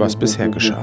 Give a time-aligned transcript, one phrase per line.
[0.00, 0.82] was bisher geschah.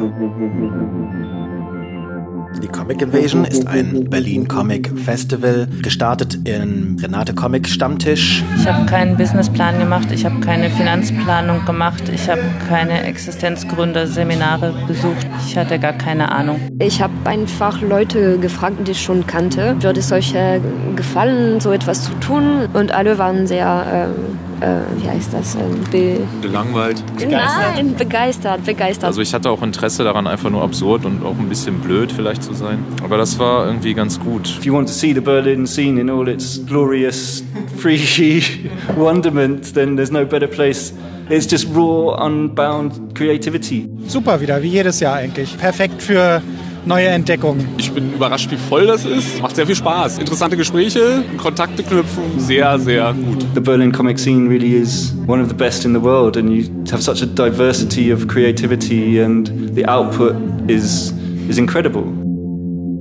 [2.64, 8.44] Die Comic Invasion ist ein Berlin Comic Festival, gestartet im Renate Comic Stammtisch.
[8.58, 15.28] Ich habe keinen Businessplan gemacht, ich habe keine Finanzplanung gemacht, ich habe keine Existenzgründerseminare besucht,
[15.46, 16.60] ich hatte gar keine Ahnung.
[16.80, 20.60] Ich habe einfach Leute gefragt, die ich schon kannte, würde es euch äh,
[20.96, 22.68] gefallen, so etwas zu tun?
[22.74, 25.56] Und alle waren sehr ähm äh, wie heißt das?
[25.56, 27.04] Ähm, be Gelangweilt?
[27.18, 27.76] Begeistert.
[27.76, 29.06] Nein, begeistert, begeistert.
[29.06, 32.44] Also ich hatte auch Interesse daran, einfach nur absurd und auch ein bisschen blöd vielleicht
[32.44, 32.80] zu sein.
[33.04, 34.48] Aber das war irgendwie ganz gut.
[34.58, 37.44] If you want to see the Berlin scene in all its glorious,
[37.78, 38.44] freaky
[38.96, 40.94] wonderment, then there's no better place
[41.30, 43.90] It's just raw, unbound creativity.
[44.08, 45.58] Super wieder, wie jedes Jahr eigentlich.
[45.58, 46.42] Perfekt für
[46.88, 47.68] neue Entdeckungen.
[47.78, 49.42] Ich bin überrascht, wie voll das ist.
[49.42, 50.20] Macht sehr viel Spaß.
[50.20, 53.46] Interessante Gespräche, Kontakte knüpfen, sehr, sehr gut.
[53.54, 56.66] The Berlin comic scene really is one of the best in the world and you
[56.92, 60.36] have such a diversity of creativity and the output
[60.68, 61.14] is,
[61.50, 62.04] is incredible.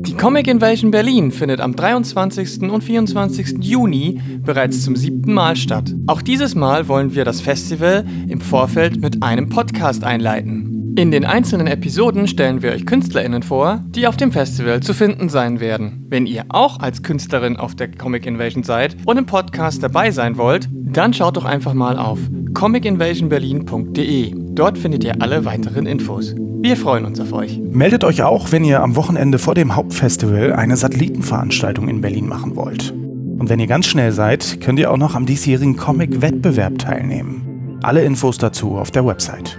[0.06, 2.70] Die Comic Invasion Berlin findet am 23.
[2.70, 3.56] und 24.
[3.60, 5.92] Juni bereits zum siebten Mal statt.
[6.06, 10.65] Auch dieses Mal wollen wir das Festival im Vorfeld mit einem Podcast einleiten.
[10.98, 15.28] In den einzelnen Episoden stellen wir euch KünstlerInnen vor, die auf dem Festival zu finden
[15.28, 16.06] sein werden.
[16.08, 20.38] Wenn ihr auch als Künstlerin auf der Comic Invasion seid und im Podcast dabei sein
[20.38, 22.18] wollt, dann schaut doch einfach mal auf
[22.54, 24.32] comicinvasionberlin.de.
[24.54, 26.34] Dort findet ihr alle weiteren Infos.
[26.62, 27.60] Wir freuen uns auf euch.
[27.60, 32.56] Meldet euch auch, wenn ihr am Wochenende vor dem Hauptfestival eine Satellitenveranstaltung in Berlin machen
[32.56, 32.92] wollt.
[32.92, 37.78] Und wenn ihr ganz schnell seid, könnt ihr auch noch am diesjährigen Comic-Wettbewerb teilnehmen.
[37.82, 39.58] Alle Infos dazu auf der Website.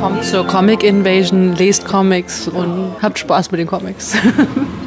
[0.00, 4.14] Kommt zur Comic Invasion, lest Comics und habt Spaß mit den Comics.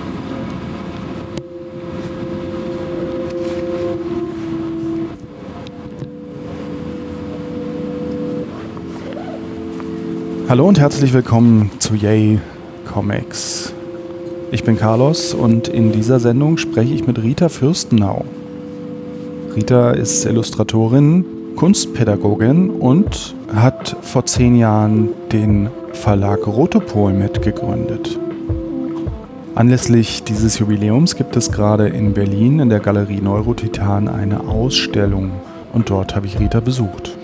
[10.53, 12.39] Hallo und herzlich willkommen zu Yay
[12.86, 13.73] Comics.
[14.52, 18.23] Ich bin Carlos und in dieser Sendung spreche ich mit Rita Fürstenau.
[19.55, 21.25] Rita ist Illustratorin,
[21.55, 28.19] Kunstpädagogin und hat vor zehn Jahren den Verlag Rotopol mitgegründet.
[29.55, 35.31] Anlässlich dieses Jubiläums gibt es gerade in Berlin in der Galerie Neurotitan eine Ausstellung
[35.73, 37.17] und dort habe ich Rita besucht.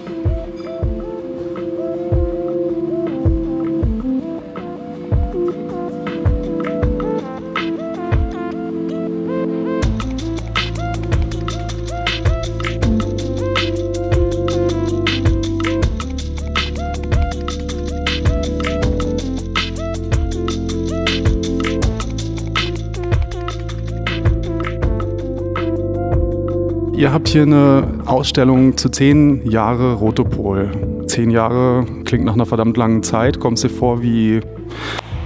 [27.30, 30.72] Habt hier eine Ausstellung zu zehn Jahre Rotopol.
[31.06, 33.40] Zehn Jahre klingt nach einer verdammt langen Zeit.
[33.40, 34.40] Kommt es dir vor wie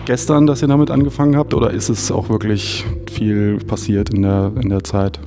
[0.03, 1.53] gestern, dass ihr damit angefangen habt?
[1.53, 5.17] Oder ist es auch wirklich viel passiert in der, in der Zeit?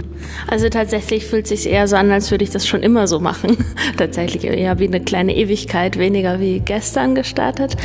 [0.49, 3.21] Also tatsächlich fühlt es sich eher so an, als würde ich das schon immer so
[3.21, 3.57] machen.
[3.97, 7.77] tatsächlich eher wie eine kleine Ewigkeit, weniger wie gestern gestartet.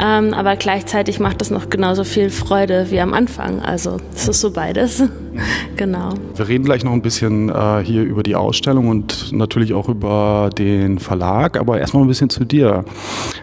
[0.00, 3.60] Ähm, aber gleichzeitig macht das noch genauso viel Freude wie am Anfang.
[3.60, 5.02] Also es ist so beides.
[5.76, 6.14] genau.
[6.36, 10.50] Wir reden gleich noch ein bisschen äh, hier über die Ausstellung und natürlich auch über
[10.56, 12.84] den Verlag, aber erstmal ein bisschen zu dir.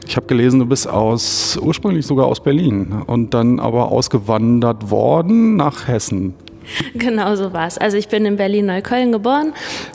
[0.07, 5.55] Ich habe gelesen, du bist aus ursprünglich sogar aus Berlin und dann aber ausgewandert worden
[5.55, 6.35] nach Hessen.
[6.93, 7.77] Genau so war es.
[7.77, 9.53] Also ich bin in Berlin-Neukölln geboren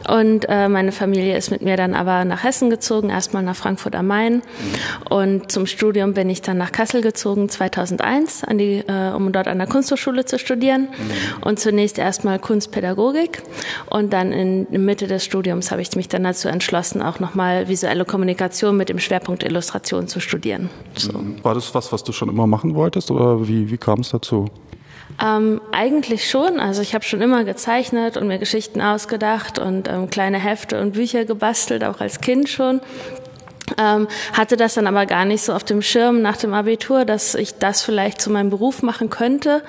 [0.09, 3.95] und äh, meine Familie ist mit mir dann aber nach Hessen gezogen, erstmal nach Frankfurt
[3.95, 4.43] am Main.
[5.09, 9.49] Und zum Studium bin ich dann nach Kassel gezogen, 2001, an die, äh, um dort
[9.49, 10.89] an der Kunsthochschule zu studieren.
[11.41, 13.43] Und zunächst erstmal Kunstpädagogik.
[13.91, 17.69] Und dann in, in Mitte des Studiums habe ich mich dann dazu entschlossen, auch nochmal
[17.69, 20.71] visuelle Kommunikation mit dem Schwerpunkt Illustration zu studieren.
[20.97, 21.13] So.
[21.43, 24.47] War das was, was du schon immer machen wolltest oder wie, wie kam es dazu?
[25.23, 26.59] Ähm, eigentlich schon.
[26.61, 30.93] Also ich habe schon immer gezeichnet und mir Geschichten ausgedacht und ähm, kleine Hefte und
[30.93, 32.81] Bücher gebastelt, auch als Kind schon.
[33.79, 37.35] Ähm, hatte das dann aber gar nicht so auf dem Schirm nach dem Abitur, dass
[37.35, 39.63] ich das vielleicht zu meinem Beruf machen könnte.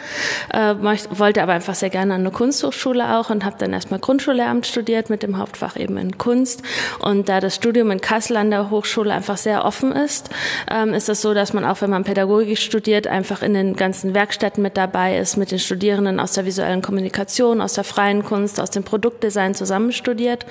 [0.52, 0.76] Äh,
[1.12, 5.10] wollte aber einfach sehr gerne an eine Kunsthochschule auch und habe dann erstmal Grundschullehramt studiert
[5.10, 6.62] mit dem Hauptfach eben in Kunst.
[7.00, 10.30] Und da das Studium in Kassel an der Hochschule einfach sehr offen ist,
[10.70, 14.14] ähm, ist es so, dass man auch, wenn man Pädagogik studiert, einfach in den ganzen
[14.14, 18.60] Werkstätten mit dabei ist, mit den Studierenden aus der visuellen Kommunikation, aus der freien Kunst,
[18.60, 20.46] aus dem Produktdesign zusammen studiert.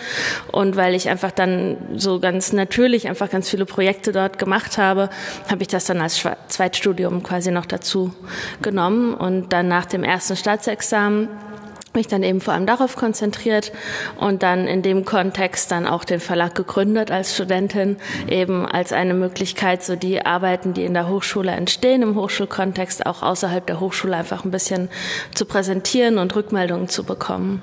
[0.50, 5.10] Und weil ich einfach dann so ganz natürlich einfach ganz viele Projekte dort gemacht habe,
[5.50, 8.14] habe ich das dann als Zweitstudium quasi noch dazu
[8.62, 11.28] genommen und dann nach dem ersten Staatsexamen
[11.94, 13.72] mich dann eben vor allem darauf konzentriert
[14.20, 17.96] und dann in dem Kontext dann auch den Verlag gegründet als Studentin,
[18.28, 23.22] eben als eine Möglichkeit, so die Arbeiten, die in der Hochschule entstehen, im Hochschulkontext auch
[23.22, 24.90] außerhalb der Hochschule einfach ein bisschen
[25.34, 27.62] zu präsentieren und Rückmeldungen zu bekommen.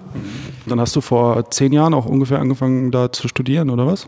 [0.66, 4.06] Dann hast du vor zehn Jahren auch ungefähr angefangen, da zu studieren, oder was?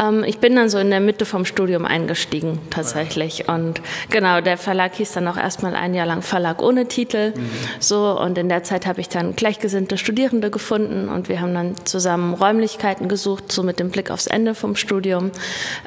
[0.00, 3.48] Ähm, ich bin dann so in der Mitte vom Studium eingestiegen, tatsächlich.
[3.48, 3.80] Und
[4.10, 7.32] genau, der Verlag hieß dann auch erstmal ein Jahr lang Verlag ohne Titel.
[7.36, 7.50] Mhm.
[7.80, 11.74] So, und in der Zeit habe ich dann gleichgesinnte Studierende gefunden und wir haben dann
[11.84, 15.30] zusammen Räumlichkeiten gesucht, so mit dem Blick aufs Ende vom Studium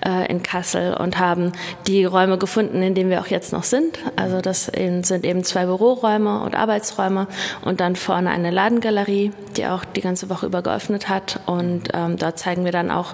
[0.05, 1.51] äh, in Kassel und haben
[1.87, 3.99] die Räume gefunden, in denen wir auch jetzt noch sind.
[4.15, 7.27] Also das sind eben zwei Büroräume und Arbeitsräume
[7.61, 11.39] und dann vorne eine Ladengalerie, die auch die ganze Woche über geöffnet hat.
[11.45, 13.13] Und ähm, dort zeigen wir dann auch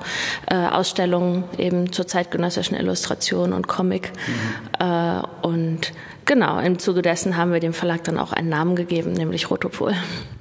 [0.49, 4.11] äh, Ausstellungen eben zur zeitgenössischen Illustration und Comic.
[4.27, 4.85] Mhm.
[4.85, 5.93] Äh, und
[6.25, 9.93] genau, im Zuge dessen haben wir dem Verlag dann auch einen Namen gegeben, nämlich Rotopol.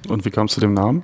[0.09, 1.03] Und wie kam es zu dem Namen?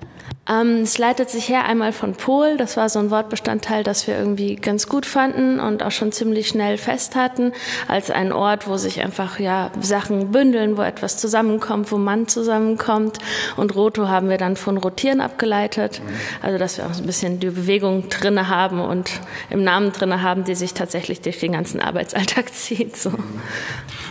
[0.50, 2.58] Ähm, es leitet sich her einmal von Pol.
[2.58, 6.48] Das war so ein Wortbestandteil, das wir irgendwie ganz gut fanden und auch schon ziemlich
[6.48, 7.54] schnell fest hatten,
[7.88, 13.20] als ein Ort, wo sich einfach ja Sachen bündeln, wo etwas zusammenkommt, wo man zusammenkommt.
[13.58, 16.02] Und Roto haben wir dann von Rotieren abgeleitet.
[16.42, 19.12] Also dass wir auch so ein bisschen die Bewegung drinne haben und
[19.50, 22.98] im Namen drinne haben, die sich tatsächlich durch den ganzen Arbeitsalltag zieht.
[22.98, 23.12] So.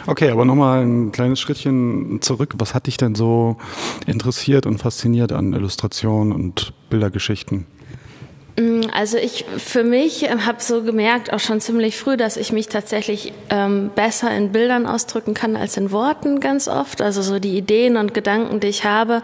[0.06, 2.55] Okay, aber nochmal ein kleines Schrittchen zurück.
[2.58, 3.56] Was hat dich denn so
[4.06, 7.66] interessiert und fasziniert an Illustrationen und Bildergeschichten?
[8.58, 12.52] Mm, also ich für mich ähm, habe so gemerkt, auch schon ziemlich früh, dass ich
[12.52, 17.00] mich tatsächlich ähm, besser in Bildern ausdrücken kann als in Worten ganz oft.
[17.00, 19.22] Also so die Ideen und Gedanken, die ich habe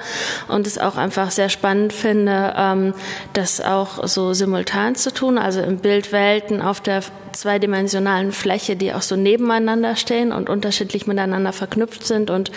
[0.48, 2.94] und es auch einfach sehr spannend finde, ähm,
[3.32, 7.02] das auch so simultan zu tun, also in Bildwelten auf der
[7.34, 12.50] zweidimensionalen Fläche, die auch so nebeneinander stehen und unterschiedlich miteinander verknüpft sind und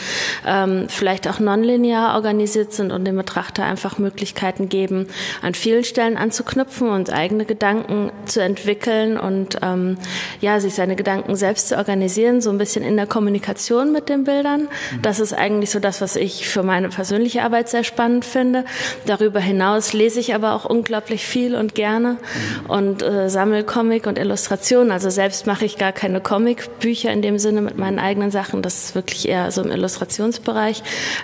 [0.45, 5.07] ähm, vielleicht auch nonlinear organisiert sind und dem Betrachter einfach Möglichkeiten geben,
[5.41, 9.97] an vielen Stellen anzuknüpfen und eigene Gedanken zu entwickeln und ähm,
[10.41, 14.23] ja, sich seine Gedanken selbst zu organisieren, so ein bisschen in der Kommunikation mit den
[14.23, 14.63] Bildern.
[14.63, 15.01] Mhm.
[15.01, 18.65] Das ist eigentlich so das, was ich für meine persönliche Arbeit sehr spannend finde.
[19.06, 22.69] Darüber hinaus lese ich aber auch unglaublich viel und gerne mhm.
[22.69, 24.18] und äh, sammle Comic und
[24.67, 24.91] Illustrationen.
[24.91, 28.61] Also selbst mache ich gar keine Comicbücher in dem Sinne mit meinen eigenen Sachen.
[28.61, 30.83] Das ist wirklich eher so im Illustrationsbereich.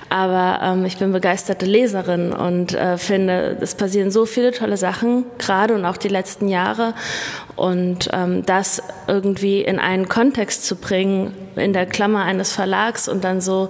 [0.09, 5.25] Aber ähm, ich bin begeisterte Leserin und äh, finde, es passieren so viele tolle Sachen
[5.37, 6.93] gerade und auch die letzten Jahre.
[7.55, 13.23] Und ähm, das irgendwie in einen Kontext zu bringen, in der Klammer eines Verlags und
[13.23, 13.69] dann so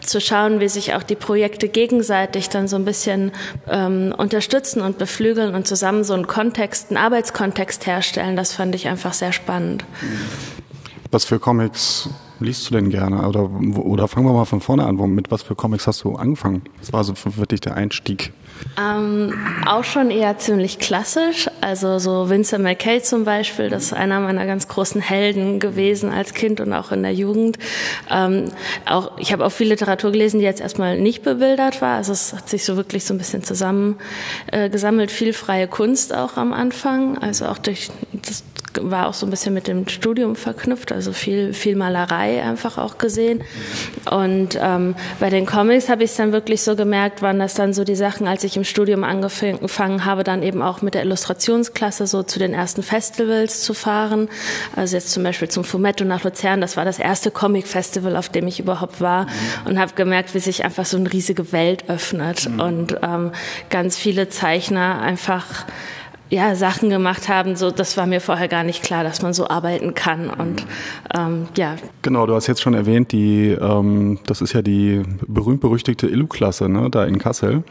[0.00, 3.32] zu schauen, wie sich auch die Projekte gegenseitig dann so ein bisschen
[3.68, 8.86] ähm, unterstützen und beflügeln und zusammen so einen Kontext, einen Arbeitskontext herstellen, das fand ich
[8.86, 9.84] einfach sehr spannend.
[11.10, 12.08] Was für Comics
[12.40, 13.26] liest du denn gerne?
[13.26, 14.96] Oder, oder fangen wir mal von vorne an.
[15.14, 16.62] Mit was für Comics hast du angefangen?
[16.80, 18.32] Das war so wirklich der Einstieg.
[18.76, 19.32] Ähm,
[19.66, 21.48] auch schon eher ziemlich klassisch.
[21.60, 26.34] Also so Vincent McKay zum Beispiel, das ist einer meiner ganz großen Helden gewesen als
[26.34, 27.58] Kind und auch in der Jugend.
[28.10, 28.50] Ähm,
[28.86, 31.96] auch, ich habe auch viel Literatur gelesen, die jetzt erstmal nicht bebildert war.
[31.96, 33.96] Also es hat sich so wirklich so ein bisschen zusammen
[34.50, 35.10] äh, gesammelt.
[35.12, 37.18] Viel freie Kunst auch am Anfang.
[37.18, 38.42] Also auch durch das
[38.82, 42.98] war auch so ein bisschen mit dem Studium verknüpft, also viel, viel Malerei einfach auch
[42.98, 43.42] gesehen.
[44.10, 47.72] Und ähm, bei den Comics habe ich es dann wirklich so gemerkt, waren das dann
[47.72, 52.06] so die Sachen, als ich im Studium angefangen habe, dann eben auch mit der Illustrationsklasse
[52.06, 54.28] so zu den ersten Festivals zu fahren.
[54.76, 58.46] Also jetzt zum Beispiel zum Fumetto nach Luzern, das war das erste Comic-Festival, auf dem
[58.46, 59.26] ich überhaupt war
[59.64, 62.60] und habe gemerkt, wie sich einfach so eine riesige Welt öffnet mhm.
[62.60, 63.32] und ähm,
[63.70, 65.66] ganz viele Zeichner einfach
[66.34, 69.48] ja, Sachen gemacht haben, so das war mir vorher gar nicht klar, dass man so
[69.48, 70.28] arbeiten kann.
[70.30, 70.66] Und
[71.16, 71.76] ähm, ja.
[72.02, 76.90] Genau, du hast jetzt schon erwähnt, die, ähm, das ist ja die berühmt-berüchtigte Illu-Klasse ne,
[76.90, 77.62] da in Kassel.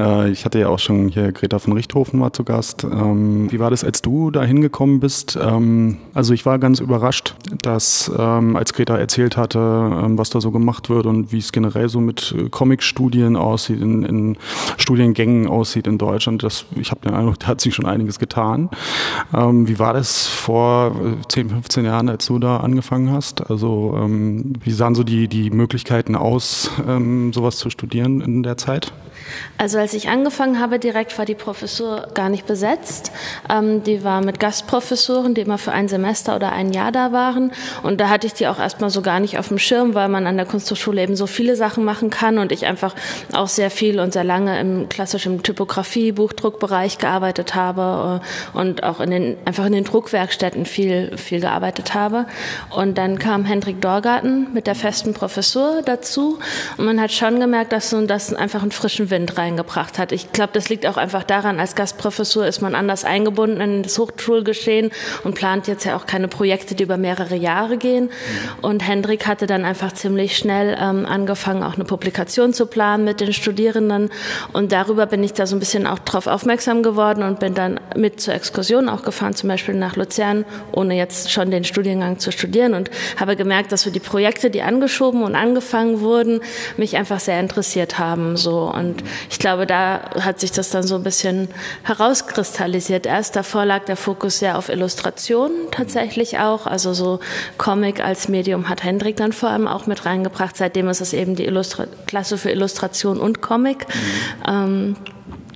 [0.00, 2.84] Äh, ich hatte ja auch schon hier Greta von Richthofen mal zu Gast.
[2.84, 5.38] Ähm, wie war das, als du da hingekommen bist?
[5.40, 10.40] Ähm, also ich war ganz überrascht, dass ähm, als Greta erzählt hatte, ähm, was da
[10.40, 14.38] so gemacht wird und wie es generell so mit äh, Comic-Studien aussieht, in, in
[14.78, 16.42] Studiengängen aussieht in Deutschland.
[16.42, 18.70] Das, ich habe den Eindruck, da hat sich schon einige einiges getan.
[19.34, 20.94] Ähm, wie war das vor
[21.28, 23.50] 10, äh, 15 Jahren, als du da angefangen hast?
[23.50, 28.56] Also ähm, wie sahen so die, die Möglichkeiten aus, ähm, sowas zu studieren in der
[28.56, 28.92] Zeit?
[29.58, 33.10] Also als ich angefangen habe, direkt war die Professur gar nicht besetzt.
[33.50, 37.52] Ähm, die war mit Gastprofessoren, die immer für ein Semester oder ein Jahr da waren.
[37.82, 40.26] Und da hatte ich die auch erstmal so gar nicht auf dem Schirm, weil man
[40.26, 42.94] an der Kunsthochschule eben so viele Sachen machen kann und ich einfach
[43.32, 49.00] auch sehr viel und sehr lange im klassischen Typografie, Buchdruckbereich gearbeitet habe äh, und auch
[49.00, 52.26] in den, einfach in den Druckwerkstätten viel, viel gearbeitet habe.
[52.70, 56.38] Und dann kam Hendrik Dorgarten mit der festen Professur dazu
[56.76, 60.12] und man hat schon gemerkt, dass so das einfach einen frischen Wind reingebracht hat.
[60.12, 63.98] Ich glaube, das liegt auch einfach daran, als Gastprofessur ist man anders eingebunden in das
[63.98, 64.90] Hochschulgeschehen
[65.24, 68.10] und plant jetzt ja auch keine Projekte, die über mehrere Jahre gehen.
[68.62, 73.20] Und Hendrik hatte dann einfach ziemlich schnell ähm, angefangen, auch eine Publikation zu planen mit
[73.20, 74.10] den Studierenden.
[74.52, 77.75] Und darüber bin ich da so ein bisschen auch drauf aufmerksam geworden und bin dann
[77.96, 82.32] mit zur Exkursion auch gefahren, zum Beispiel nach Luzern, ohne jetzt schon den Studiengang zu
[82.32, 86.40] studieren und habe gemerkt, dass so die Projekte, die angeschoben und angefangen wurden,
[86.76, 88.36] mich einfach sehr interessiert haben.
[88.36, 88.70] So.
[88.72, 91.48] Und ich glaube, da hat sich das dann so ein bisschen
[91.84, 93.06] herauskristallisiert.
[93.06, 96.66] Erst davor lag der Fokus sehr auf Illustration tatsächlich auch.
[96.66, 97.20] Also so
[97.58, 100.56] Comic als Medium hat Hendrik dann vor allem auch mit reingebracht.
[100.56, 103.86] Seitdem ist es eben die Illustra Klasse für Illustration und Comic.
[103.88, 103.96] Mhm.
[104.48, 104.96] Ähm,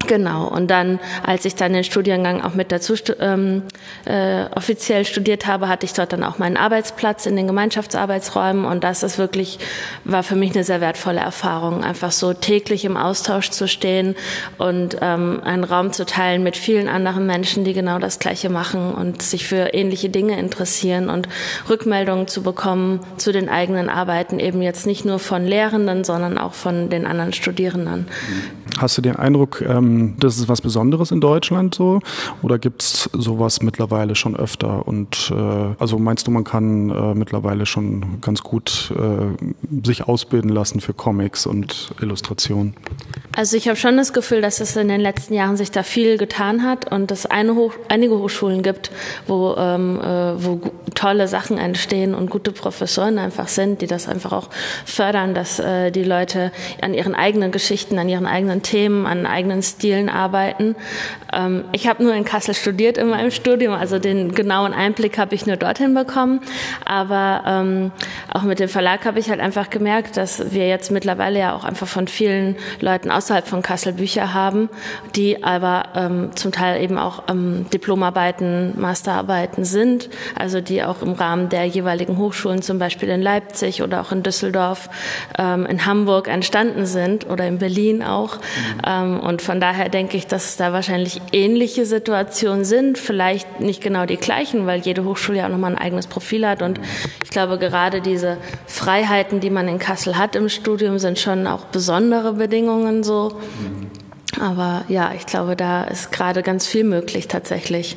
[0.07, 3.63] Genau, und dann, als ich dann den Studiengang auch mit dazu ähm,
[4.07, 8.65] äh, offiziell studiert habe, hatte ich dort dann auch meinen Arbeitsplatz in den Gemeinschaftsarbeitsräumen.
[8.65, 9.59] Und das ist wirklich,
[10.05, 14.17] war für mich eine sehr wertvolle Erfahrung, einfach so täglich im Austausch zu stehen
[14.59, 18.95] und ähm, einen Raum zu teilen mit vielen anderen Menschen, die genau das Gleiche machen
[18.95, 21.29] und sich für ähnliche Dinge interessieren und
[21.69, 26.55] Rückmeldungen zu bekommen zu den eigenen Arbeiten, eben jetzt nicht nur von Lehrenden, sondern auch
[26.55, 28.09] von den anderen Studierenden.
[28.79, 32.01] Hast du den Eindruck, ähm, das ist was Besonderes in Deutschland so?
[32.43, 34.87] Oder gibt es sowas mittlerweile schon öfter?
[34.87, 40.51] Und äh, also meinst du, man kann äh, mittlerweile schon ganz gut äh, sich ausbilden
[40.51, 42.75] lassen für Comics und Illustrationen?
[43.37, 46.19] Also ich habe schon das Gefühl, dass es in den letzten Jahren sich da viel
[46.19, 48.91] getan hat und es eine Hoch einige Hochschulen gibt,
[49.27, 50.61] wo, ähm, äh, wo
[50.95, 54.51] tolle Sachen entstehen und gute Professoren einfach sind, die das einfach auch
[54.85, 56.51] fördern, dass äh, die Leute
[56.83, 60.77] an ihren eigenen Geschichten, an ihren eigenen Themen, an eigenen Stilen arbeiten.
[61.33, 65.35] Ähm, ich habe nur in Kassel studiert in meinem Studium, also den genauen Einblick habe
[65.35, 66.41] ich nur dorthin bekommen.
[66.85, 67.93] Aber ähm,
[68.33, 71.65] auch mit dem Verlag habe ich halt einfach gemerkt, dass wir jetzt mittlerweile ja auch
[71.65, 74.69] einfach von vielen Leuten außerhalb von Kassel Bücher haben,
[75.17, 81.13] die aber ähm, zum Teil eben auch ähm, Diplomarbeiten, Masterarbeiten sind, also die auch im
[81.13, 84.89] Rahmen der jeweiligen Hochschulen, zum Beispiel in Leipzig oder auch in Düsseldorf,
[85.39, 88.39] ähm, in Hamburg entstanden sind oder in Berlin auch.
[88.75, 88.81] Mhm.
[88.87, 93.83] Ähm, und von daher denke ich, dass es da wahrscheinlich ähnliche Situationen sind, vielleicht nicht
[93.83, 96.63] genau die gleichen, weil jede Hochschule ja auch nochmal ein eigenes Profil hat.
[96.63, 96.81] Und
[97.25, 101.67] ich glaube, gerade diese Freiheiten, die man in Kassel hat im Studium, sind schon auch
[101.67, 103.41] besondere Bedingungen so.
[104.41, 107.97] Aber ja, ich glaube, da ist gerade ganz viel möglich tatsächlich.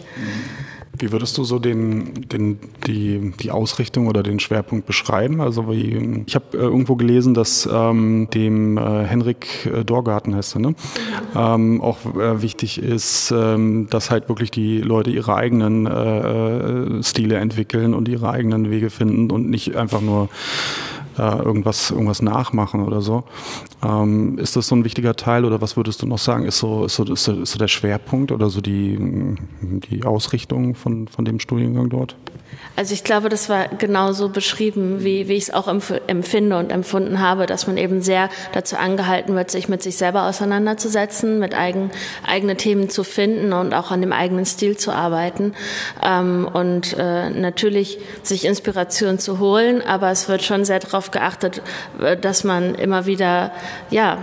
[1.00, 5.42] Wie würdest du so den, den, die, die Ausrichtung oder den Schwerpunkt beschreiben?
[5.42, 10.56] Also wie, ich habe äh, irgendwo gelesen, dass ähm, dem äh, Henrik äh, Dorgarten heißt
[10.56, 10.76] er, ne?
[11.36, 17.04] Ähm, auch äh, wichtig ist, ähm, dass halt wirklich die Leute ihre eigenen äh, äh
[17.04, 20.30] Stile entwickeln und ihre eigenen Wege finden und nicht einfach nur
[21.18, 23.24] äh, irgendwas, irgendwas nachmachen oder so.
[23.84, 26.46] Ähm, ist das so ein wichtiger Teil oder was würdest du noch sagen?
[26.46, 28.98] Ist so, ist so, ist so, ist so der Schwerpunkt oder so die,
[29.62, 32.16] die Ausrichtung von, von dem Studiengang dort?
[32.76, 37.20] Also ich glaube, das war genauso beschrieben, wie, wie ich es auch empfinde und empfunden
[37.20, 41.92] habe, dass man eben sehr dazu angehalten wird, sich mit sich selber auseinanderzusetzen, mit eigen,
[42.26, 45.54] eigene Themen zu finden und auch an dem eigenen Stil zu arbeiten
[46.04, 51.62] ähm, und äh, natürlich sich Inspiration zu holen, aber es wird schon sehr darauf geachtet,
[52.02, 53.52] äh, dass man immer wieder
[53.90, 54.18] ja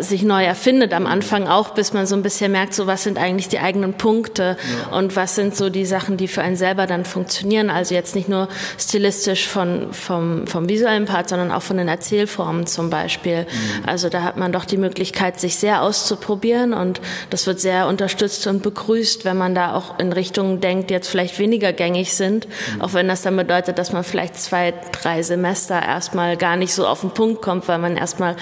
[0.00, 3.18] sich neu erfindet am Anfang auch, bis man so ein bisschen merkt, so was sind
[3.18, 4.56] eigentlich die eigenen Punkte
[4.90, 4.96] ja.
[4.96, 8.28] und was sind so die Sachen, die für einen selber dann funktionieren also jetzt nicht
[8.28, 13.42] nur stilistisch von, vom, vom visuellen Part, sondern auch von den Erzählformen zum Beispiel.
[13.42, 13.88] Mhm.
[13.88, 17.00] Also da hat man doch die Möglichkeit, sich sehr auszuprobieren und
[17.30, 21.08] das wird sehr unterstützt und begrüßt, wenn man da auch in Richtungen denkt, die jetzt
[21.08, 22.82] vielleicht weniger gängig sind, mhm.
[22.82, 26.84] auch wenn das dann bedeutet, dass man vielleicht zwei, drei Semester erstmal gar nicht so
[26.84, 28.34] auf den Punkt kommt, weil man erstmal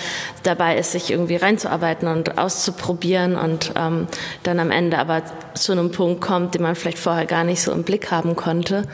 [0.44, 4.08] dabei ist, sich irgendwie reinzuarbeiten und auszuprobieren und ähm,
[4.44, 5.22] dann am Ende aber
[5.54, 8.84] zu einem Punkt kommt, den man vielleicht vorher gar nicht so im Blick haben konnte.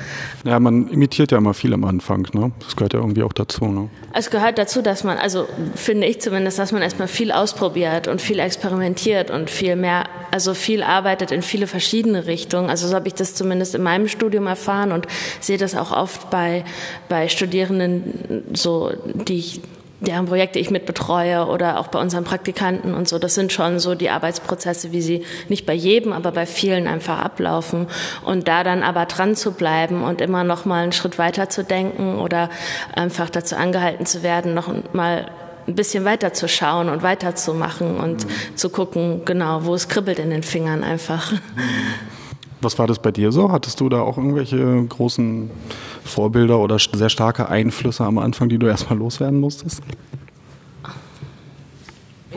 [0.45, 2.53] Ja, man imitiert ja immer viel am Anfang, ne?
[2.61, 3.89] Das gehört ja irgendwie auch dazu, ne?
[4.13, 8.21] Es gehört dazu, dass man, also finde ich zumindest, dass man erstmal viel ausprobiert und
[8.21, 12.71] viel experimentiert und viel mehr, also viel arbeitet in viele verschiedene Richtungen.
[12.71, 15.07] Also so habe ich das zumindest in meinem Studium erfahren und
[15.41, 16.65] sehe das auch oft bei,
[17.09, 19.61] bei Studierenden, so, die ich
[20.01, 23.19] deren Projekte ich mit betreue oder auch bei unseren Praktikanten und so.
[23.19, 27.19] Das sind schon so die Arbeitsprozesse, wie sie nicht bei jedem, aber bei vielen einfach
[27.19, 27.87] ablaufen.
[28.25, 31.65] Und da dann aber dran zu bleiben und immer noch mal einen Schritt weiter zu
[31.65, 32.51] denken oder
[32.95, 35.31] einfach dazu angehalten zu werden, noch mal
[35.67, 38.57] ein bisschen weiter zu schauen und weiterzumachen und mhm.
[38.57, 41.33] zu gucken, genau, wo es kribbelt in den Fingern einfach.
[42.61, 43.53] Was war das bei dir so?
[43.53, 45.51] Hattest du da auch irgendwelche großen
[46.05, 49.83] Vorbilder oder sehr starke Einflüsse am Anfang, die du erstmal loswerden musstest?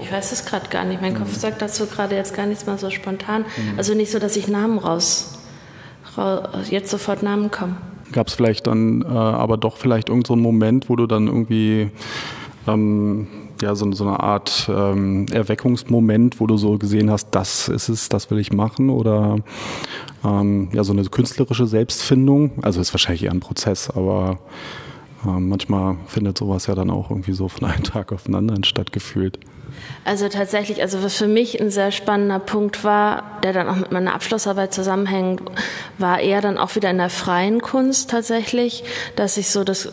[0.01, 1.01] Ich weiß es gerade gar nicht.
[1.01, 3.41] Mein Kopf sagt dazu gerade jetzt gar nichts mal so spontan.
[3.41, 3.77] Mhm.
[3.77, 5.39] Also nicht so, dass ich Namen raus,
[6.17, 7.77] raus jetzt sofort Namen kommen.
[8.11, 11.91] Gab es vielleicht dann äh, aber doch vielleicht irgendeinen so Moment, wo du dann irgendwie
[12.67, 13.27] ähm,
[13.61, 18.09] ja, so, so eine Art ähm, Erweckungsmoment, wo du so gesehen hast, das ist es,
[18.09, 18.89] das will ich machen?
[18.89, 19.37] Oder
[20.23, 22.51] ähm, ja, so eine künstlerische Selbstfindung?
[22.61, 24.39] Also ist wahrscheinlich eher ein Prozess, aber
[25.25, 28.63] äh, manchmal findet sowas ja dann auch irgendwie so von einem Tag auf den anderen
[28.63, 29.39] stattgefühlt.
[30.05, 33.91] Also tatsächlich, also was für mich ein sehr spannender Punkt war, der dann auch mit
[33.91, 35.41] meiner Abschlussarbeit zusammenhängt,
[35.97, 38.83] war eher dann auch wieder in der freien Kunst tatsächlich,
[39.15, 39.91] dass ich so, das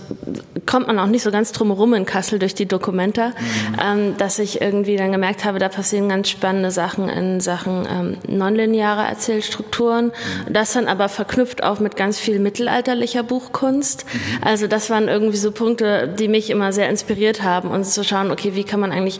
[0.64, 3.34] kommt man auch nicht so ganz drumherum in Kassel durch die Dokumenta, mhm.
[3.82, 8.16] ähm, dass ich irgendwie dann gemerkt habe, da passieren ganz spannende Sachen in Sachen ähm,
[8.26, 10.06] nonlineare Erzählstrukturen.
[10.06, 10.52] Mhm.
[10.52, 14.04] Das dann aber verknüpft auch mit ganz viel mittelalterlicher Buchkunst.
[14.06, 14.44] Mhm.
[14.44, 18.30] Also das waren irgendwie so Punkte, die mich immer sehr inspiriert haben und zu schauen,
[18.30, 19.18] okay, wie kann man eigentlich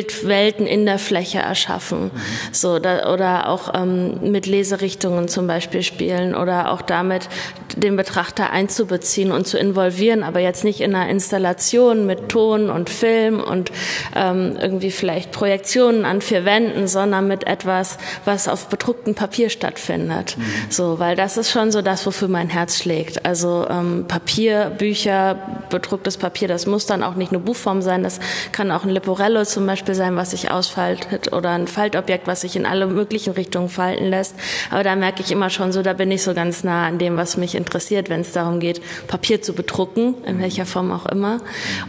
[0.00, 2.10] Bildwelten in der Fläche erschaffen,
[2.52, 7.28] so da, oder auch ähm, mit Leserichtungen zum Beispiel spielen oder auch damit
[7.76, 12.88] den Betrachter einzubeziehen und zu involvieren, aber jetzt nicht in einer Installation mit Ton und
[12.90, 13.70] Film und
[14.16, 20.36] ähm, irgendwie vielleicht Projektionen an vier Wänden, sondern mit etwas, was auf bedrucktem Papier stattfindet.
[20.36, 20.42] Mhm.
[20.70, 23.24] So, weil das ist schon so das, wofür mein Herz schlägt.
[23.24, 25.36] Also ähm, Papier, Bücher,
[25.68, 28.18] bedrucktes Papier, das muss dann auch nicht nur Buchform sein, das
[28.52, 32.56] kann auch ein Leporello zum Beispiel sein, was sich ausfaltet oder ein Faltobjekt, was sich
[32.56, 34.34] in alle möglichen Richtungen falten lässt.
[34.70, 37.16] Aber da merke ich immer schon so, da bin ich so ganz nah an dem,
[37.16, 41.40] was mich interessiert, wenn es darum geht, Papier zu bedrucken, in welcher Form auch immer,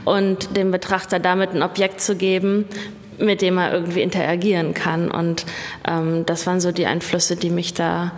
[0.06, 2.66] und dem Betrachter damit ein Objekt zu geben,
[3.18, 5.12] mit dem er irgendwie interagieren kann.
[5.12, 5.46] Und
[5.88, 8.12] ähm, das waren so die Einflüsse, die mich da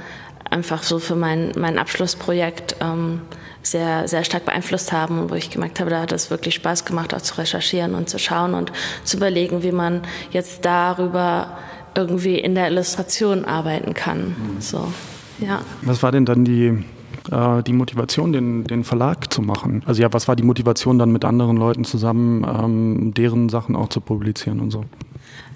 [0.50, 3.22] einfach so für mein, mein Abschlussprojekt ähm,
[3.64, 6.86] sehr, sehr stark beeinflusst haben und wo ich gemerkt habe, da hat es wirklich Spaß
[6.86, 8.72] gemacht, auch zu recherchieren und zu schauen und
[9.04, 11.58] zu überlegen, wie man jetzt darüber
[11.96, 14.36] irgendwie in der Illustration arbeiten kann.
[14.60, 14.92] So,
[15.40, 15.62] ja.
[15.82, 16.84] Was war denn dann die
[17.32, 19.84] äh, die Motivation, den, den Verlag zu machen?
[19.86, 23.90] Also ja, was war die Motivation dann mit anderen Leuten zusammen, ähm, deren Sachen auch
[23.90, 24.86] zu publizieren und so?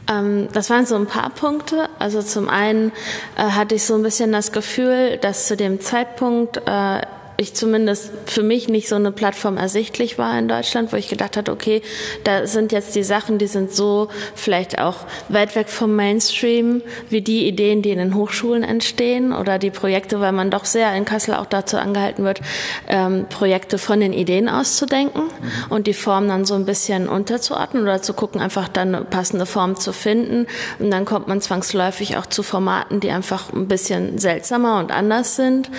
[0.09, 1.89] Ähm, das waren so ein paar Punkte.
[1.99, 2.91] Also zum einen
[3.35, 7.01] äh, hatte ich so ein bisschen das Gefühl, dass zu dem Zeitpunkt äh,
[7.37, 11.37] ich zumindest für mich nicht so eine Plattform ersichtlich war in Deutschland, wo ich gedacht
[11.37, 11.83] hatte, okay,
[12.23, 14.95] da sind jetzt die Sachen, die sind so vielleicht auch
[15.29, 20.19] weit weg vom Mainstream, wie die Ideen, die in den Hochschulen entstehen oder die Projekte,
[20.19, 22.41] weil man doch sehr in Kassel auch dazu angehalten wird,
[22.87, 25.51] ähm, Projekte von den Ideen auszudenken mhm.
[25.69, 29.45] und die Form dann so ein bisschen unterzuordnen oder zu gucken, einfach dann eine passende
[29.45, 30.47] Form zu finden.
[30.79, 35.35] Und dann kommt man zwangsläufig auch zu Formaten, die einfach ein bisschen seltsamer und anders
[35.35, 35.69] sind.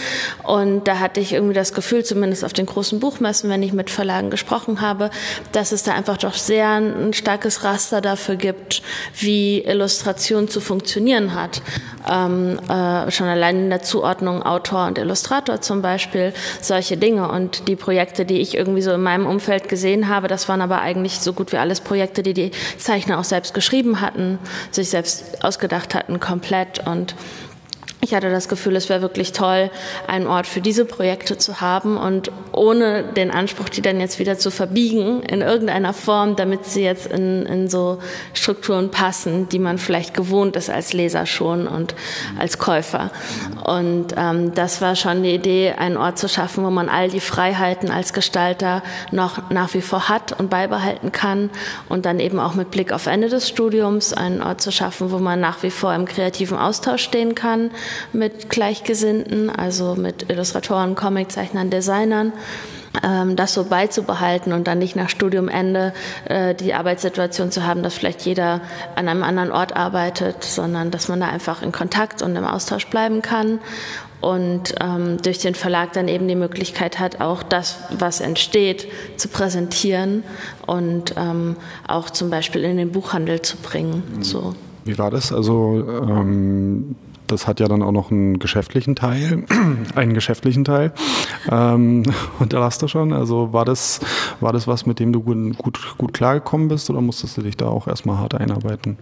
[0.45, 3.73] Und da hatte ich irgendwie irgendwie das Gefühl, zumindest auf den großen Buchmessen, wenn ich
[3.73, 5.11] mit Verlagen gesprochen habe,
[5.53, 8.83] dass es da einfach doch sehr ein starkes Raster dafür gibt,
[9.19, 11.63] wie Illustration zu funktionieren hat.
[12.09, 17.31] Ähm, äh, schon allein in der Zuordnung Autor und Illustrator zum Beispiel, solche Dinge.
[17.31, 20.81] Und die Projekte, die ich irgendwie so in meinem Umfeld gesehen habe, das waren aber
[20.81, 24.39] eigentlich so gut wie alles Projekte, die die Zeichner auch selbst geschrieben hatten,
[24.71, 26.87] sich selbst ausgedacht hatten, komplett.
[26.87, 27.15] Und
[28.09, 29.71] ich hatte das Gefühl, es wäre wirklich toll,
[30.07, 34.39] einen Ort für diese Projekte zu haben und ohne den Anspruch, die dann jetzt wieder
[34.39, 37.99] zu verbiegen in irgendeiner Form, damit sie jetzt in, in so
[38.33, 41.95] Strukturen passen, die man vielleicht gewohnt ist als Leser schon und
[42.39, 43.11] als Käufer.
[43.63, 47.21] Und ähm, das war schon die Idee, einen Ort zu schaffen, wo man all die
[47.21, 51.51] Freiheiten als Gestalter noch nach wie vor hat und beibehalten kann
[51.91, 55.19] und dann eben auch mit Blick auf Ende des Studiums einen Ort zu schaffen, wo
[55.19, 57.71] man nach wie vor im kreativen Austausch stehen kann
[58.13, 62.33] mit Gleichgesinnten, also mit Illustratoren, Comiczeichnern, Designern
[63.03, 65.93] ähm, das so beizubehalten und dann nicht nach Studiumende
[66.25, 68.61] äh, die Arbeitssituation zu haben, dass vielleicht jeder
[68.97, 72.87] an einem anderen Ort arbeitet, sondern dass man da einfach in Kontakt und im Austausch
[72.87, 73.61] bleiben kann
[74.21, 79.29] und ähm, durch den Verlag dann eben die Möglichkeit hat, auch das, was entsteht, zu
[79.29, 80.25] präsentieren
[80.67, 81.57] und ähm,
[81.87, 84.03] auch zum Beispiel in den Buchhandel zu bringen.
[84.21, 84.55] So.
[84.85, 85.33] Wie war das?
[85.33, 86.97] Also ähm,
[87.29, 89.45] das hat ja dann auch noch einen geschäftlichen Teil,
[89.95, 90.93] einen geschäftlichen Teil.
[91.51, 92.03] Ähm,
[92.39, 94.01] und da hast du schon, also war das,
[94.41, 97.57] war das was, mit dem du gut, gut, gut klargekommen bist oder musstest du dich
[97.57, 98.99] da auch erstmal hart einarbeiten?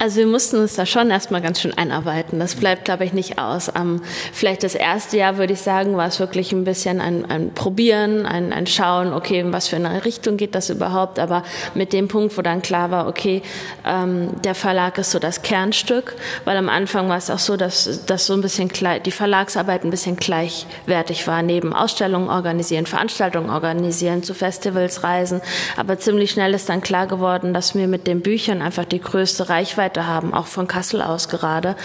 [0.00, 2.38] Also wir mussten uns da schon erstmal ganz schön einarbeiten.
[2.38, 3.72] Das bleibt, glaube ich, nicht aus.
[3.74, 4.00] Ähm,
[4.32, 8.24] vielleicht das erste Jahr, würde ich sagen, war es wirklich ein bisschen ein, ein Probieren,
[8.24, 11.18] ein, ein Schauen, okay, in was für eine Richtung geht das überhaupt.
[11.18, 11.42] Aber
[11.74, 13.42] mit dem Punkt, wo dann klar war, okay,
[13.84, 18.06] ähm, der Verlag ist so das Kernstück, weil am Anfang war es auch so, dass,
[18.06, 18.70] dass so ein bisschen
[19.04, 25.40] die Verlagsarbeit ein bisschen gleichwertig war, neben Ausstellungen organisieren, Veranstaltungen organisieren, zu Festivals reisen.
[25.76, 29.48] Aber ziemlich schnell ist dann klar geworden, dass wir mit den Büchern einfach die größte
[29.48, 31.76] Reichweite haben, auch von Kassel aus gerade,